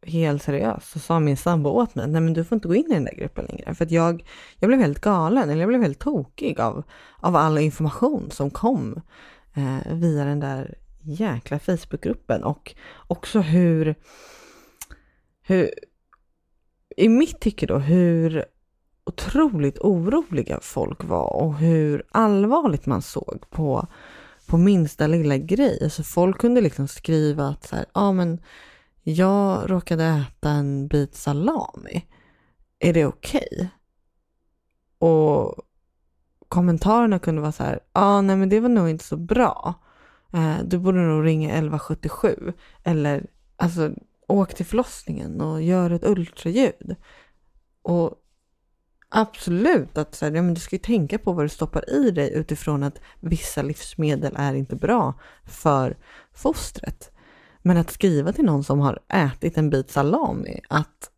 helt 0.03 0.43
seriöst 0.43 0.91
så 0.91 0.99
sa 0.99 1.21
min 1.21 1.37
sambo 1.37 1.71
åt 1.71 1.95
mig, 1.95 2.09
nej 2.09 2.21
men 2.21 2.33
du 2.33 2.45
får 2.45 2.57
inte 2.57 2.69
gå 2.69 2.75
in 2.75 2.91
i 2.91 2.95
den 2.95 3.05
där 3.05 3.15
gruppen 3.15 3.45
längre. 3.45 3.75
För 3.75 3.85
att 3.85 3.91
jag, 3.91 4.29
jag 4.59 4.69
blev 4.69 4.81
helt 4.81 5.01
galen, 5.01 5.51
eller 5.51 5.61
jag 5.61 5.69
blev 5.69 5.83
helt 5.83 5.99
tokig 5.99 6.61
av, 6.61 6.83
av 7.17 7.37
all 7.37 7.59
information 7.59 8.31
som 8.31 8.51
kom 8.51 9.01
eh, 9.55 9.95
via 9.95 10.25
den 10.25 10.41
där 10.41 10.79
jäkla 11.03 11.59
Facebookgruppen. 11.59 12.45
Och 12.45 12.75
också 13.07 13.41
hur, 13.41 13.95
hur, 15.43 15.71
i 16.97 17.09
mitt 17.09 17.41
tycke 17.41 17.67
då, 17.67 17.79
hur 17.79 18.45
otroligt 19.17 19.79
oroliga 19.79 20.59
folk 20.63 21.05
var 21.05 21.33
och 21.33 21.55
hur 21.55 22.03
allvarligt 22.11 22.87
man 22.87 23.03
såg 23.03 23.45
på, 23.51 23.87
på 24.47 24.59
minsta 24.59 25.07
lilla 25.07 25.37
grej. 25.37 25.79
Alltså 25.83 26.03
folk 26.03 26.39
kunde 26.39 26.61
liksom 26.61 26.89
skriva 26.89 27.49
att 27.49 27.67
så 27.67 27.77
här, 27.77 27.87
ja 27.95 28.13
men 28.13 28.41
jag 29.03 29.71
råkade 29.71 30.05
äta 30.05 30.51
en 30.51 30.89
bit 30.89 31.15
salami. 31.15 32.07
Är 32.79 32.93
det 32.93 33.07
okej? 33.07 33.49
Okay? 33.51 33.69
Och 34.99 35.55
kommentarerna 36.49 37.19
kunde 37.19 37.41
vara 37.41 37.53
så 37.53 37.63
här, 37.65 37.81
ja 37.93 38.01
ah, 38.01 38.21
nej 38.21 38.37
men 38.37 38.49
det 38.49 38.61
var 38.61 38.69
nog 38.69 38.89
inte 38.89 39.05
så 39.05 39.17
bra. 39.17 39.75
Eh, 40.33 40.57
du 40.65 40.79
borde 40.79 41.01
nog 41.01 41.27
ringa 41.27 41.49
1177 41.49 42.53
eller 42.85 43.27
alltså 43.57 43.91
åk 44.29 44.55
till 44.55 44.67
förlossningen 44.67 45.41
och 45.41 45.63
gör 45.63 45.91
ett 45.91 46.05
ultraljud. 46.05 46.97
Och 47.83 48.23
absolut 49.09 49.99
att 49.99 50.15
så 50.15 50.25
här, 50.25 50.33
ja, 50.33 50.43
men 50.43 50.55
du 50.55 50.61
ska 50.61 50.77
ju 50.77 50.81
tänka 50.81 51.19
på 51.19 51.33
vad 51.33 51.45
du 51.45 51.49
stoppar 51.49 51.91
i 51.91 52.11
dig 52.11 52.33
utifrån 52.35 52.83
att 52.83 53.01
vissa 53.21 53.63
livsmedel 53.63 54.35
är 54.37 54.55
inte 54.55 54.77
bra 54.77 55.15
för 55.45 55.97
fostret. 56.35 57.11
Men 57.63 57.77
att 57.77 57.91
skriva 57.91 58.33
till 58.33 58.45
någon 58.45 58.65
som 58.65 58.81
har 58.81 58.99
ätit 59.09 59.59
en 59.59 59.71
bit 59.71 59.91
salami 59.91 60.61
att 60.69 61.11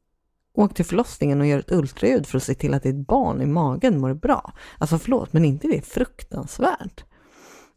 åk 0.54 0.74
till 0.74 0.84
förlossningen 0.84 1.40
och 1.40 1.46
gör 1.46 1.58
ett 1.58 1.72
ultraljud 1.72 2.26
för 2.26 2.36
att 2.36 2.42
se 2.42 2.54
till 2.54 2.74
att 2.74 2.82
ditt 2.82 3.06
barn 3.06 3.42
i 3.42 3.46
magen 3.46 4.00
mår 4.00 4.14
bra. 4.14 4.52
Alltså 4.78 4.98
förlåt, 4.98 5.32
men 5.32 5.44
inte 5.44 5.68
det 5.68 5.76
är 5.76 5.82
fruktansvärt. 5.82 7.04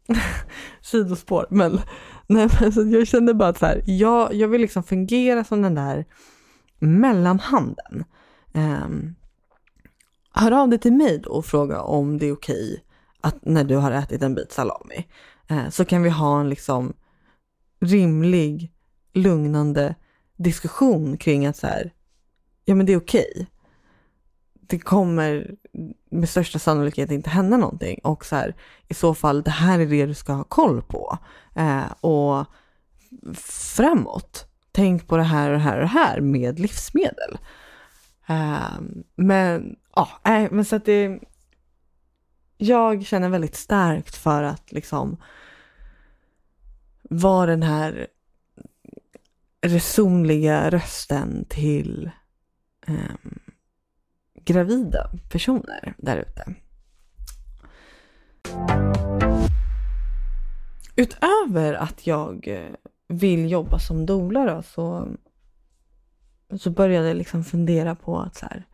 Sidospår, 0.80 1.46
men, 1.50 1.80
nej, 2.26 2.48
men 2.60 2.72
så 2.72 2.82
jag 2.82 3.06
kände 3.06 3.34
bara 3.34 3.48
att 3.48 3.58
så 3.58 3.66
här, 3.66 3.82
jag, 3.86 4.34
jag 4.34 4.48
vill 4.48 4.60
liksom 4.60 4.82
fungera 4.82 5.44
som 5.44 5.62
den 5.62 5.74
där 5.74 6.04
mellanhanden. 6.78 8.04
Um, 8.52 9.14
hör 10.32 10.52
av 10.52 10.68
dig 10.68 10.78
till 10.78 10.92
mig 10.92 11.18
då 11.18 11.30
och 11.30 11.46
fråga 11.46 11.80
om 11.80 12.18
det 12.18 12.26
är 12.26 12.32
okej 12.32 12.84
att 13.20 13.44
när 13.44 13.64
du 13.64 13.76
har 13.76 13.92
ätit 13.92 14.22
en 14.22 14.34
bit 14.34 14.52
salami 14.52 15.06
eh, 15.48 15.68
så 15.68 15.84
kan 15.84 16.02
vi 16.02 16.10
ha 16.10 16.40
en 16.40 16.48
liksom 16.48 16.92
rimlig, 17.80 18.72
lugnande 19.12 19.94
diskussion 20.36 21.16
kring 21.16 21.46
att 21.46 21.56
så 21.56 21.66
här, 21.66 21.92
ja 22.64 22.74
men 22.74 22.86
det 22.86 22.92
är 22.92 22.96
okej. 22.96 23.46
Det 24.52 24.78
kommer 24.78 25.54
med 26.10 26.28
största 26.28 26.58
sannolikhet 26.58 27.10
inte 27.10 27.30
hända 27.30 27.56
någonting 27.56 28.00
och 28.04 28.24
så 28.24 28.36
här, 28.36 28.54
i 28.88 28.94
så 28.94 29.14
fall 29.14 29.42
det 29.42 29.50
här 29.50 29.78
är 29.78 29.86
det 29.86 30.06
du 30.06 30.14
ska 30.14 30.32
ha 30.32 30.44
koll 30.44 30.82
på. 30.82 31.18
Eh, 31.54 31.92
och 32.00 32.46
framåt, 33.76 34.46
tänk 34.72 35.06
på 35.06 35.16
det 35.16 35.22
här 35.22 35.50
och 35.50 35.52
det 35.52 35.62
här 35.62 35.74
och 35.74 35.82
det 35.82 35.86
här 35.86 36.20
med 36.20 36.58
livsmedel. 36.58 37.38
Eh, 38.26 38.80
men 39.16 39.76
ja, 39.94 40.08
äh, 40.24 40.48
men 40.50 40.64
så 40.64 40.76
att 40.76 40.84
det, 40.84 41.20
jag 42.56 43.06
känner 43.06 43.28
väldigt 43.28 43.56
starkt 43.56 44.16
för 44.16 44.42
att 44.42 44.72
liksom 44.72 45.16
vara 47.02 47.46
den 47.46 47.62
här 47.62 48.06
resonliga 49.60 50.70
rösten 50.70 51.44
till 51.48 52.10
um, 52.86 53.40
gravida 54.44 55.10
personer 55.30 55.94
där 55.98 56.16
ute. 56.16 56.54
Utöver 60.96 61.74
att 61.74 62.06
jag 62.06 62.48
vill 63.08 63.50
jobba 63.50 63.78
som 63.78 64.06
doula 64.06 64.54
då, 64.54 64.62
så, 64.62 65.08
så 66.58 66.70
började 66.70 67.08
jag 67.08 67.16
liksom 67.16 67.44
fundera 67.44 67.94
på 67.94 68.20
att 68.20 68.36
så 68.36 68.46
här, 68.46 68.66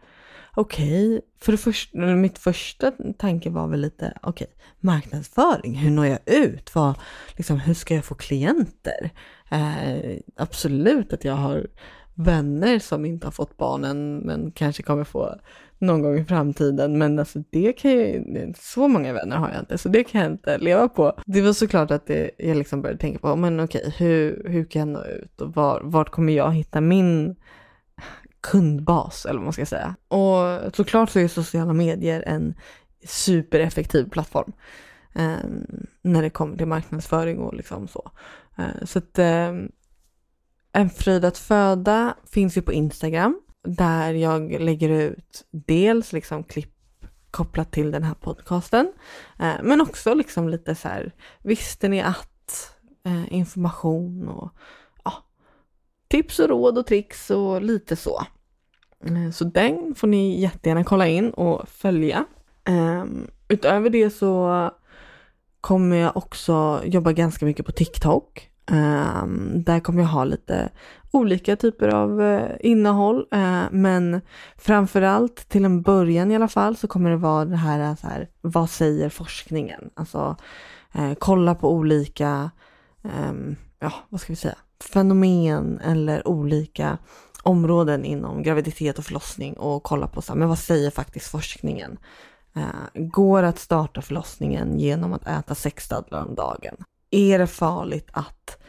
okej, 0.59 1.17
okay, 1.17 1.21
för 1.41 1.53
det 1.53 1.59
första, 1.59 1.99
mitt 1.99 2.39
första 2.39 2.93
tanke 3.19 3.51
var 3.51 3.69
väl 3.69 3.81
lite, 3.81 4.19
okej, 4.23 4.47
okay, 4.47 4.57
marknadsföring, 4.81 5.75
hur 5.75 5.91
når 5.91 6.07
jag 6.07 6.19
ut? 6.27 6.75
Vad, 6.75 6.99
liksom, 7.37 7.61
hur 7.61 7.75
ska 7.75 7.95
jag 7.95 8.05
få 8.05 8.15
klienter? 8.15 9.11
Eh, 9.51 10.19
absolut 10.37 11.13
att 11.13 11.25
jag 11.25 11.35
har 11.35 11.67
vänner 12.15 12.79
som 12.79 13.05
inte 13.05 13.27
har 13.27 13.33
fått 13.33 13.57
barnen 13.57 14.19
men 14.19 14.53
kanske 14.53 14.83
kommer 14.83 15.05
få 15.05 15.35
någon 15.79 16.03
gång 16.03 16.19
i 16.19 16.25
framtiden. 16.25 16.99
Men 16.99 17.19
alltså 17.19 17.43
det 17.51 17.73
kan 17.73 17.91
ju, 17.91 18.25
så 18.59 18.89
många 18.89 19.13
vänner 19.13 19.37
har 19.37 19.51
jag 19.51 19.61
inte 19.61 19.79
så 19.79 19.89
det 19.89 20.05
kan 20.05 20.21
jag 20.21 20.31
inte 20.31 20.59
leva 20.59 20.89
på. 20.89 21.13
Det 21.27 21.41
var 21.41 21.53
såklart 21.53 21.91
att 21.91 22.07
det, 22.07 22.31
jag 22.39 22.57
liksom 22.57 22.83
började 22.83 23.01
tänka 23.01 23.19
på, 23.19 23.37
men 23.37 23.61
okej, 23.61 23.95
hur, 23.99 24.49
hur 24.49 24.65
kan 24.65 24.81
jag 24.81 24.89
nå 24.89 25.05
ut 25.05 25.41
och 25.41 25.55
var, 25.55 25.81
vart 25.85 26.11
kommer 26.11 26.33
jag 26.33 26.53
hitta 26.53 26.81
min 26.81 27.37
kundbas 28.41 29.25
eller 29.27 29.39
vad 29.39 29.45
man 29.45 29.53
ska 29.53 29.67
säga. 29.67 29.95
Och 30.09 30.77
såklart 30.77 31.11
så 31.11 31.19
är 31.19 31.29
sociala 31.29 31.73
medier 31.73 32.25
en 32.27 32.55
supereffektiv 33.05 34.11
plattform 34.11 34.53
eh, 35.15 35.49
när 36.03 36.23
det 36.23 36.31
kommer 36.31 36.57
till 36.57 36.67
marknadsföring 36.67 37.39
och 37.39 37.55
liksom 37.55 37.89
så. 37.89 38.11
Eh, 38.59 38.85
så 38.85 38.99
att 38.99 39.19
eh, 39.19 39.53
En 40.73 40.91
fröjd 40.91 41.25
att 41.25 41.39
föda 41.39 42.15
finns 42.31 42.57
ju 42.57 42.63
på 42.63 42.73
Instagram 42.73 43.41
där 43.69 44.15
jag 44.15 44.61
lägger 44.61 44.89
ut 44.89 45.47
dels 45.51 46.13
liksom 46.13 46.45
klipp 46.45 46.75
kopplat 47.31 47.73
till 47.73 47.91
den 47.91 48.03
här 48.03 48.15
podcasten, 48.15 48.93
eh, 49.39 49.55
men 49.63 49.81
också 49.81 50.15
liksom 50.15 50.49
lite 50.49 50.75
så 50.75 50.89
här, 50.89 51.13
visste 51.43 51.89
ni 51.89 52.01
att 52.01 52.77
eh, 53.05 53.33
information 53.35 54.29
och 54.29 54.53
tips 56.09 56.39
och 56.39 56.49
råd 56.49 56.79
och 56.79 56.87
tricks 56.87 57.31
och 57.31 57.63
lite 57.63 57.97
så. 57.97 58.23
Eh, 59.05 59.31
så 59.33 59.45
den 59.45 59.95
får 59.95 60.07
ni 60.07 60.41
jättegärna 60.41 60.85
kolla 60.85 61.07
in 61.07 61.31
och 61.31 61.69
följa. 61.69 62.25
Ehm, 62.65 63.27
utöver 63.49 63.91
det 63.91 64.11
så 64.11 64.71
kommer 65.61 65.97
jag 65.97 66.17
också 66.17 66.83
jobba 66.85 67.13
ganska 67.13 67.47
mycket 67.47 67.67
på 67.67 67.73
TikTok. 67.73 68.51
Ehm, 68.71 69.63
där 69.63 69.81
kommer 69.81 70.03
jag 70.03 70.09
ha 70.09 70.25
lite 70.25 70.71
olika 71.11 71.57
typer 71.57 71.89
av 71.89 72.23
eh, 72.23 72.57
innehåll. 72.61 73.27
Eh, 73.33 73.63
men 73.71 74.21
framförallt 74.57 75.49
till 75.49 75.65
en 75.65 75.83
början 75.83 76.31
i 76.31 76.37
alla 76.37 76.49
fall 76.49 76.77
så 76.77 76.89
kommer 76.89 77.11
det 77.11 77.17
vara 77.17 77.45
det 77.45 77.57
här, 77.57 77.97
så 77.97 78.07
här 78.07 78.29
vad 78.41 78.71
säger 78.71 79.09
forskningen? 79.09 79.91
Alltså 79.95 80.37
kolla 81.19 81.55
på 81.55 81.73
olika, 81.73 82.51
ehm, 83.05 83.57
ja 83.79 83.93
vad 84.09 84.21
ska 84.21 84.33
vi 84.33 84.37
säga, 84.37 84.59
fenomen 84.93 85.81
eller 85.81 86.29
olika 86.29 86.99
områden 87.43 88.05
inom 88.05 88.43
graviditet 88.43 88.99
och 88.99 89.05
förlossning 89.05 89.55
och 89.55 89.83
kolla 89.83 90.09
på 90.09 90.23
så 90.23 90.33
här, 90.33 90.39
men 90.39 90.49
vad 90.49 90.59
säger 90.59 90.91
faktiskt 90.91 91.29
forskningen? 91.29 91.99
Eh, 92.57 93.03
går 93.03 93.43
att 93.43 93.59
starta 93.59 94.03
förlossningen 94.03 94.79
genom 94.79 95.13
att 95.13 95.27
äta 95.27 95.55
sex 95.55 95.89
dadlar 95.89 96.27
om 96.27 96.35
dagen? 96.35 96.77
Är 97.11 97.39
det 97.39 97.47
farligt 97.47 98.09
att 98.13 98.63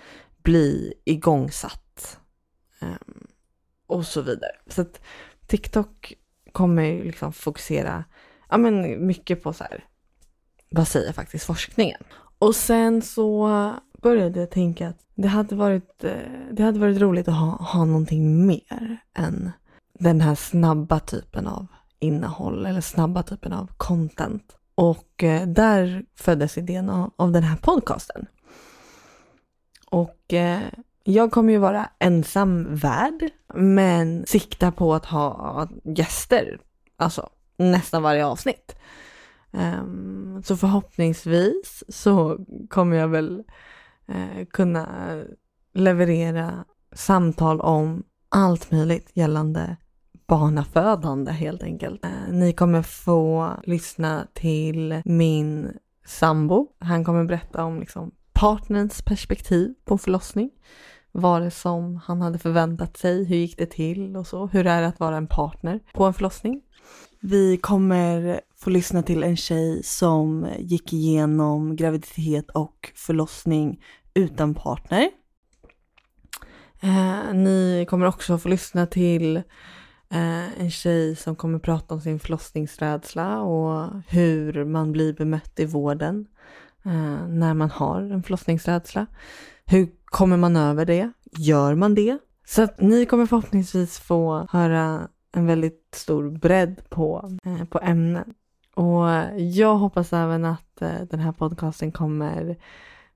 bli 0.43 0.93
igångsatt? 1.05 2.19
Eh, 2.81 2.87
och 3.87 4.05
så 4.05 4.21
vidare. 4.21 4.51
Så 4.67 4.81
att 4.81 5.01
TikTok 5.47 6.13
kommer 6.51 6.83
ju 6.83 7.03
liksom 7.03 7.33
fokusera 7.33 8.03
ja, 8.49 8.57
men 8.57 9.07
mycket 9.07 9.43
på 9.43 9.53
så 9.53 9.63
här, 9.63 9.85
vad 10.69 10.87
säger 10.87 11.13
faktiskt 11.13 11.45
forskningen? 11.45 12.03
Och 12.39 12.55
sen 12.55 13.01
så 13.01 13.49
började 14.01 14.39
jag 14.39 14.49
tänka 14.49 14.89
att 14.89 14.97
det 15.15 15.27
hade 15.27 15.55
varit, 15.55 16.03
eh, 16.03 16.11
det 16.51 16.63
hade 16.63 16.79
varit 16.79 17.01
roligt 17.01 17.27
att 17.27 17.35
ha, 17.35 17.51
ha 17.51 17.85
någonting 17.85 18.47
mer 18.47 18.97
än 19.13 19.51
den 19.99 20.21
här 20.21 20.35
snabba 20.35 20.99
typen 20.99 21.47
av 21.47 21.67
innehåll 21.99 22.65
eller 22.65 22.81
snabba 22.81 23.23
typen 23.23 23.53
av 23.53 23.71
content. 23.77 24.55
Och 24.75 25.23
eh, 25.23 25.47
där 25.47 26.05
föddes 26.15 26.57
idén 26.57 26.89
av, 26.89 27.11
av 27.15 27.31
den 27.31 27.43
här 27.43 27.57
podcasten. 27.57 28.25
Och 29.89 30.33
eh, 30.33 30.59
jag 31.03 31.31
kommer 31.31 31.53
ju 31.53 31.59
vara 31.59 31.89
ensam 31.99 32.75
värd, 32.75 33.29
men 33.53 34.25
sikta 34.27 34.71
på 34.71 34.93
att 34.93 35.05
ha 35.05 35.67
gäster, 35.83 36.59
alltså 36.97 37.29
nästan 37.57 38.03
varje 38.03 38.25
avsnitt. 38.25 38.75
Um, 39.51 40.43
så 40.45 40.57
förhoppningsvis 40.57 41.83
så 41.89 42.37
kommer 42.69 42.97
jag 42.97 43.07
väl 43.07 43.43
eh, 44.09 44.45
kunna 44.45 45.15
leverera 45.73 46.65
samtal 46.93 47.61
om 47.61 48.03
allt 48.29 48.71
möjligt 48.71 49.11
gällande 49.13 49.77
barnafödande 50.27 51.31
helt 51.31 51.63
enkelt. 51.63 52.05
Eh, 52.05 52.33
ni 52.33 52.53
kommer 52.53 52.81
få 52.81 53.49
lyssna 53.63 54.27
till 54.33 55.01
min 55.05 55.71
sambo. 56.05 56.67
Han 56.79 57.05
kommer 57.05 57.23
berätta 57.23 57.63
om 57.63 57.79
liksom 57.79 58.11
partnerns 58.33 59.01
perspektiv 59.01 59.73
på 59.85 59.97
förlossning. 59.97 60.49
Vad 61.11 61.41
det 61.41 61.51
som 61.51 61.95
han 61.95 62.21
hade 62.21 62.39
förväntat 62.39 62.97
sig? 62.97 63.25
Hur 63.25 63.35
gick 63.35 63.57
det 63.57 63.65
till 63.65 64.15
och 64.15 64.27
så? 64.27 64.47
Hur 64.47 64.67
är 64.67 64.81
det 64.81 64.87
att 64.87 64.99
vara 64.99 65.17
en 65.17 65.27
partner 65.27 65.79
på 65.93 66.03
en 66.05 66.13
förlossning? 66.13 66.61
Vi 67.21 67.57
kommer 67.57 68.41
få 68.57 68.69
lyssna 68.69 69.03
till 69.03 69.23
en 69.23 69.37
tjej 69.37 69.83
som 69.83 70.47
gick 70.59 70.93
igenom 70.93 71.75
graviditet 71.75 72.49
och 72.49 72.91
förlossning 72.95 73.79
utan 74.13 74.53
partner. 74.53 75.09
Eh, 76.81 77.33
ni 77.33 77.85
kommer 77.89 78.05
också 78.05 78.37
få 78.37 78.49
lyssna 78.49 78.85
till 78.85 79.37
eh, 80.09 80.61
en 80.61 80.71
tjej 80.71 81.15
som 81.15 81.35
kommer 81.35 81.59
prata 81.59 81.93
om 81.93 82.01
sin 82.01 82.19
förlossningsrädsla 82.19 83.41
och 83.41 83.89
hur 84.07 84.65
man 84.65 84.91
blir 84.91 85.13
bemött 85.13 85.59
i 85.59 85.65
vården 85.65 86.27
eh, 86.85 87.27
när 87.27 87.53
man 87.53 87.69
har 87.69 88.01
en 88.01 88.23
förlossningsrädsla. 88.23 89.05
Hur 89.65 89.89
kommer 90.05 90.37
man 90.37 90.55
över 90.55 90.85
det? 90.85 91.11
Gör 91.31 91.75
man 91.75 91.95
det? 91.95 92.17
Så 92.45 92.61
att 92.61 92.81
ni 92.81 93.05
kommer 93.05 93.25
förhoppningsvis 93.25 93.99
få 93.99 94.47
höra 94.49 95.07
en 95.31 95.45
väldigt 95.45 95.89
stor 95.95 96.29
bredd 96.29 96.89
på, 96.89 97.37
eh, 97.45 97.65
på 97.65 97.79
ämnen. 97.79 98.33
Och 98.75 99.05
jag 99.37 99.75
hoppas 99.75 100.13
även 100.13 100.45
att 100.45 100.81
eh, 100.81 101.01
den 101.09 101.19
här 101.19 101.31
podcasten 101.31 101.91
kommer 101.91 102.57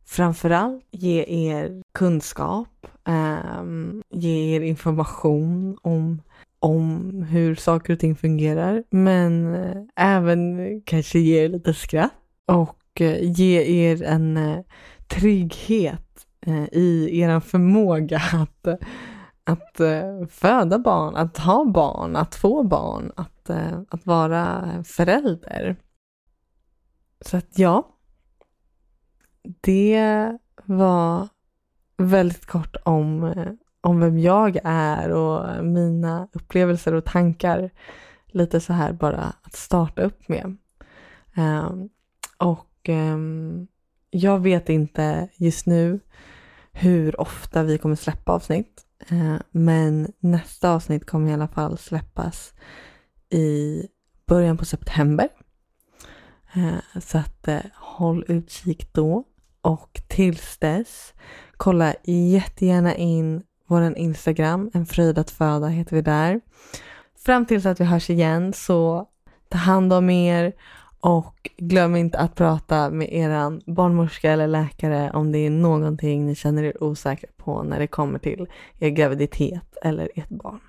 framförallt 0.06 0.84
ge 0.92 1.24
er 1.28 1.82
kunskap, 1.94 2.88
eh, 3.08 3.64
ge 4.12 4.56
er 4.56 4.62
information 4.62 5.78
om, 5.82 6.22
om 6.60 7.24
hur 7.24 7.56
saker 7.56 7.94
och 7.94 8.00
ting 8.00 8.16
fungerar, 8.16 8.84
men 8.90 9.56
eh, 9.56 9.82
även 9.96 10.82
kanske 10.86 11.20
ge 11.20 11.46
er 11.46 11.50
lite 11.50 11.74
skratt 11.74 12.14
och 12.46 13.02
eh, 13.02 13.32
ge 13.40 13.62
er 13.62 14.04
en 14.04 14.38
eh, 14.38 14.60
trygghet 15.08 16.00
i 16.72 17.20
er 17.22 17.40
förmåga 17.40 18.22
att 18.34 18.68
att 19.46 19.82
föda 20.30 20.80
barn, 20.80 21.16
att 21.16 21.38
ha 21.38 21.66
barn, 21.66 22.16
att 22.16 22.36
få 22.36 22.64
barn, 22.64 23.12
att, 23.16 23.50
att 23.90 24.06
vara 24.06 24.68
förälder. 24.84 25.76
Så 27.22 27.38
att 27.38 27.60
ja, 27.60 27.93
det 29.62 30.38
var 30.66 31.30
väldigt 31.98 32.46
kort 32.46 32.76
om, 32.84 33.34
om 33.82 34.00
vem 34.00 34.20
jag 34.20 34.60
är 34.64 35.12
och 35.12 35.66
mina 35.66 36.28
upplevelser 36.34 36.94
och 36.94 37.06
tankar. 37.06 37.70
Lite 38.28 38.60
så 38.60 38.74
här 38.74 38.94
bara 38.94 39.34
att 39.42 39.56
starta 39.56 40.02
upp 40.02 40.28
med. 40.30 40.58
Um, 41.38 41.90
och 42.38 42.90
um, 42.90 43.68
jag 44.10 44.40
vet 44.40 44.70
inte 44.70 45.30
just 45.36 45.66
nu 45.66 46.00
hur 46.72 47.22
ofta 47.22 47.64
vi 47.64 47.78
kommer 47.78 47.96
släppa 47.96 48.32
avsnitt. 48.32 48.86
Ehm, 49.08 49.40
men 49.52 50.14
nästa 50.20 50.74
avsnitt 50.74 51.06
kommer 51.06 51.30
i 51.30 51.34
alla 51.34 51.48
fall 51.48 51.78
släppas 51.78 52.54
i 53.30 53.84
början 54.26 54.58
på 54.58 54.66
september. 54.66 55.30
Så 57.02 57.18
att 57.18 57.48
eh, 57.48 57.60
håll 57.76 58.26
utkik 58.28 58.94
då. 58.94 59.24
Och 59.64 60.02
tills 60.08 60.58
dess, 60.58 61.14
kolla 61.58 61.94
jättegärna 62.04 62.96
in 62.96 63.44
vår 63.68 63.98
Instagram, 63.98 64.72
en 64.74 64.86
fröjd 64.86 65.18
att 65.18 65.32
föda 65.32 65.68
heter 65.68 65.96
vi 65.96 66.02
där. 66.02 66.42
Fram 67.26 67.46
tills 67.46 67.66
att 67.66 67.80
vi 67.80 67.86
hörs 67.86 68.10
igen 68.10 68.54
så 68.54 69.08
ta 69.50 69.58
hand 69.58 69.94
om 69.94 70.10
er 70.10 70.54
och 71.00 71.50
glöm 71.58 71.96
inte 71.96 72.20
att 72.20 72.36
prata 72.36 72.90
med 72.90 73.14
er 73.14 73.72
barnmorska 73.72 74.32
eller 74.32 74.48
läkare 74.48 75.12
om 75.12 75.32
det 75.32 75.38
är 75.38 75.50
någonting 75.50 76.26
ni 76.26 76.36
känner 76.36 76.64
er 76.64 76.84
osäkra 76.84 77.30
på 77.38 77.64
när 77.64 77.80
det 77.80 77.88
kommer 77.88 78.20
till 78.20 78.48
er 78.80 78.90
graviditet 78.90 79.78
eller 79.82 80.10
ert 80.16 80.30
barn. 80.30 80.60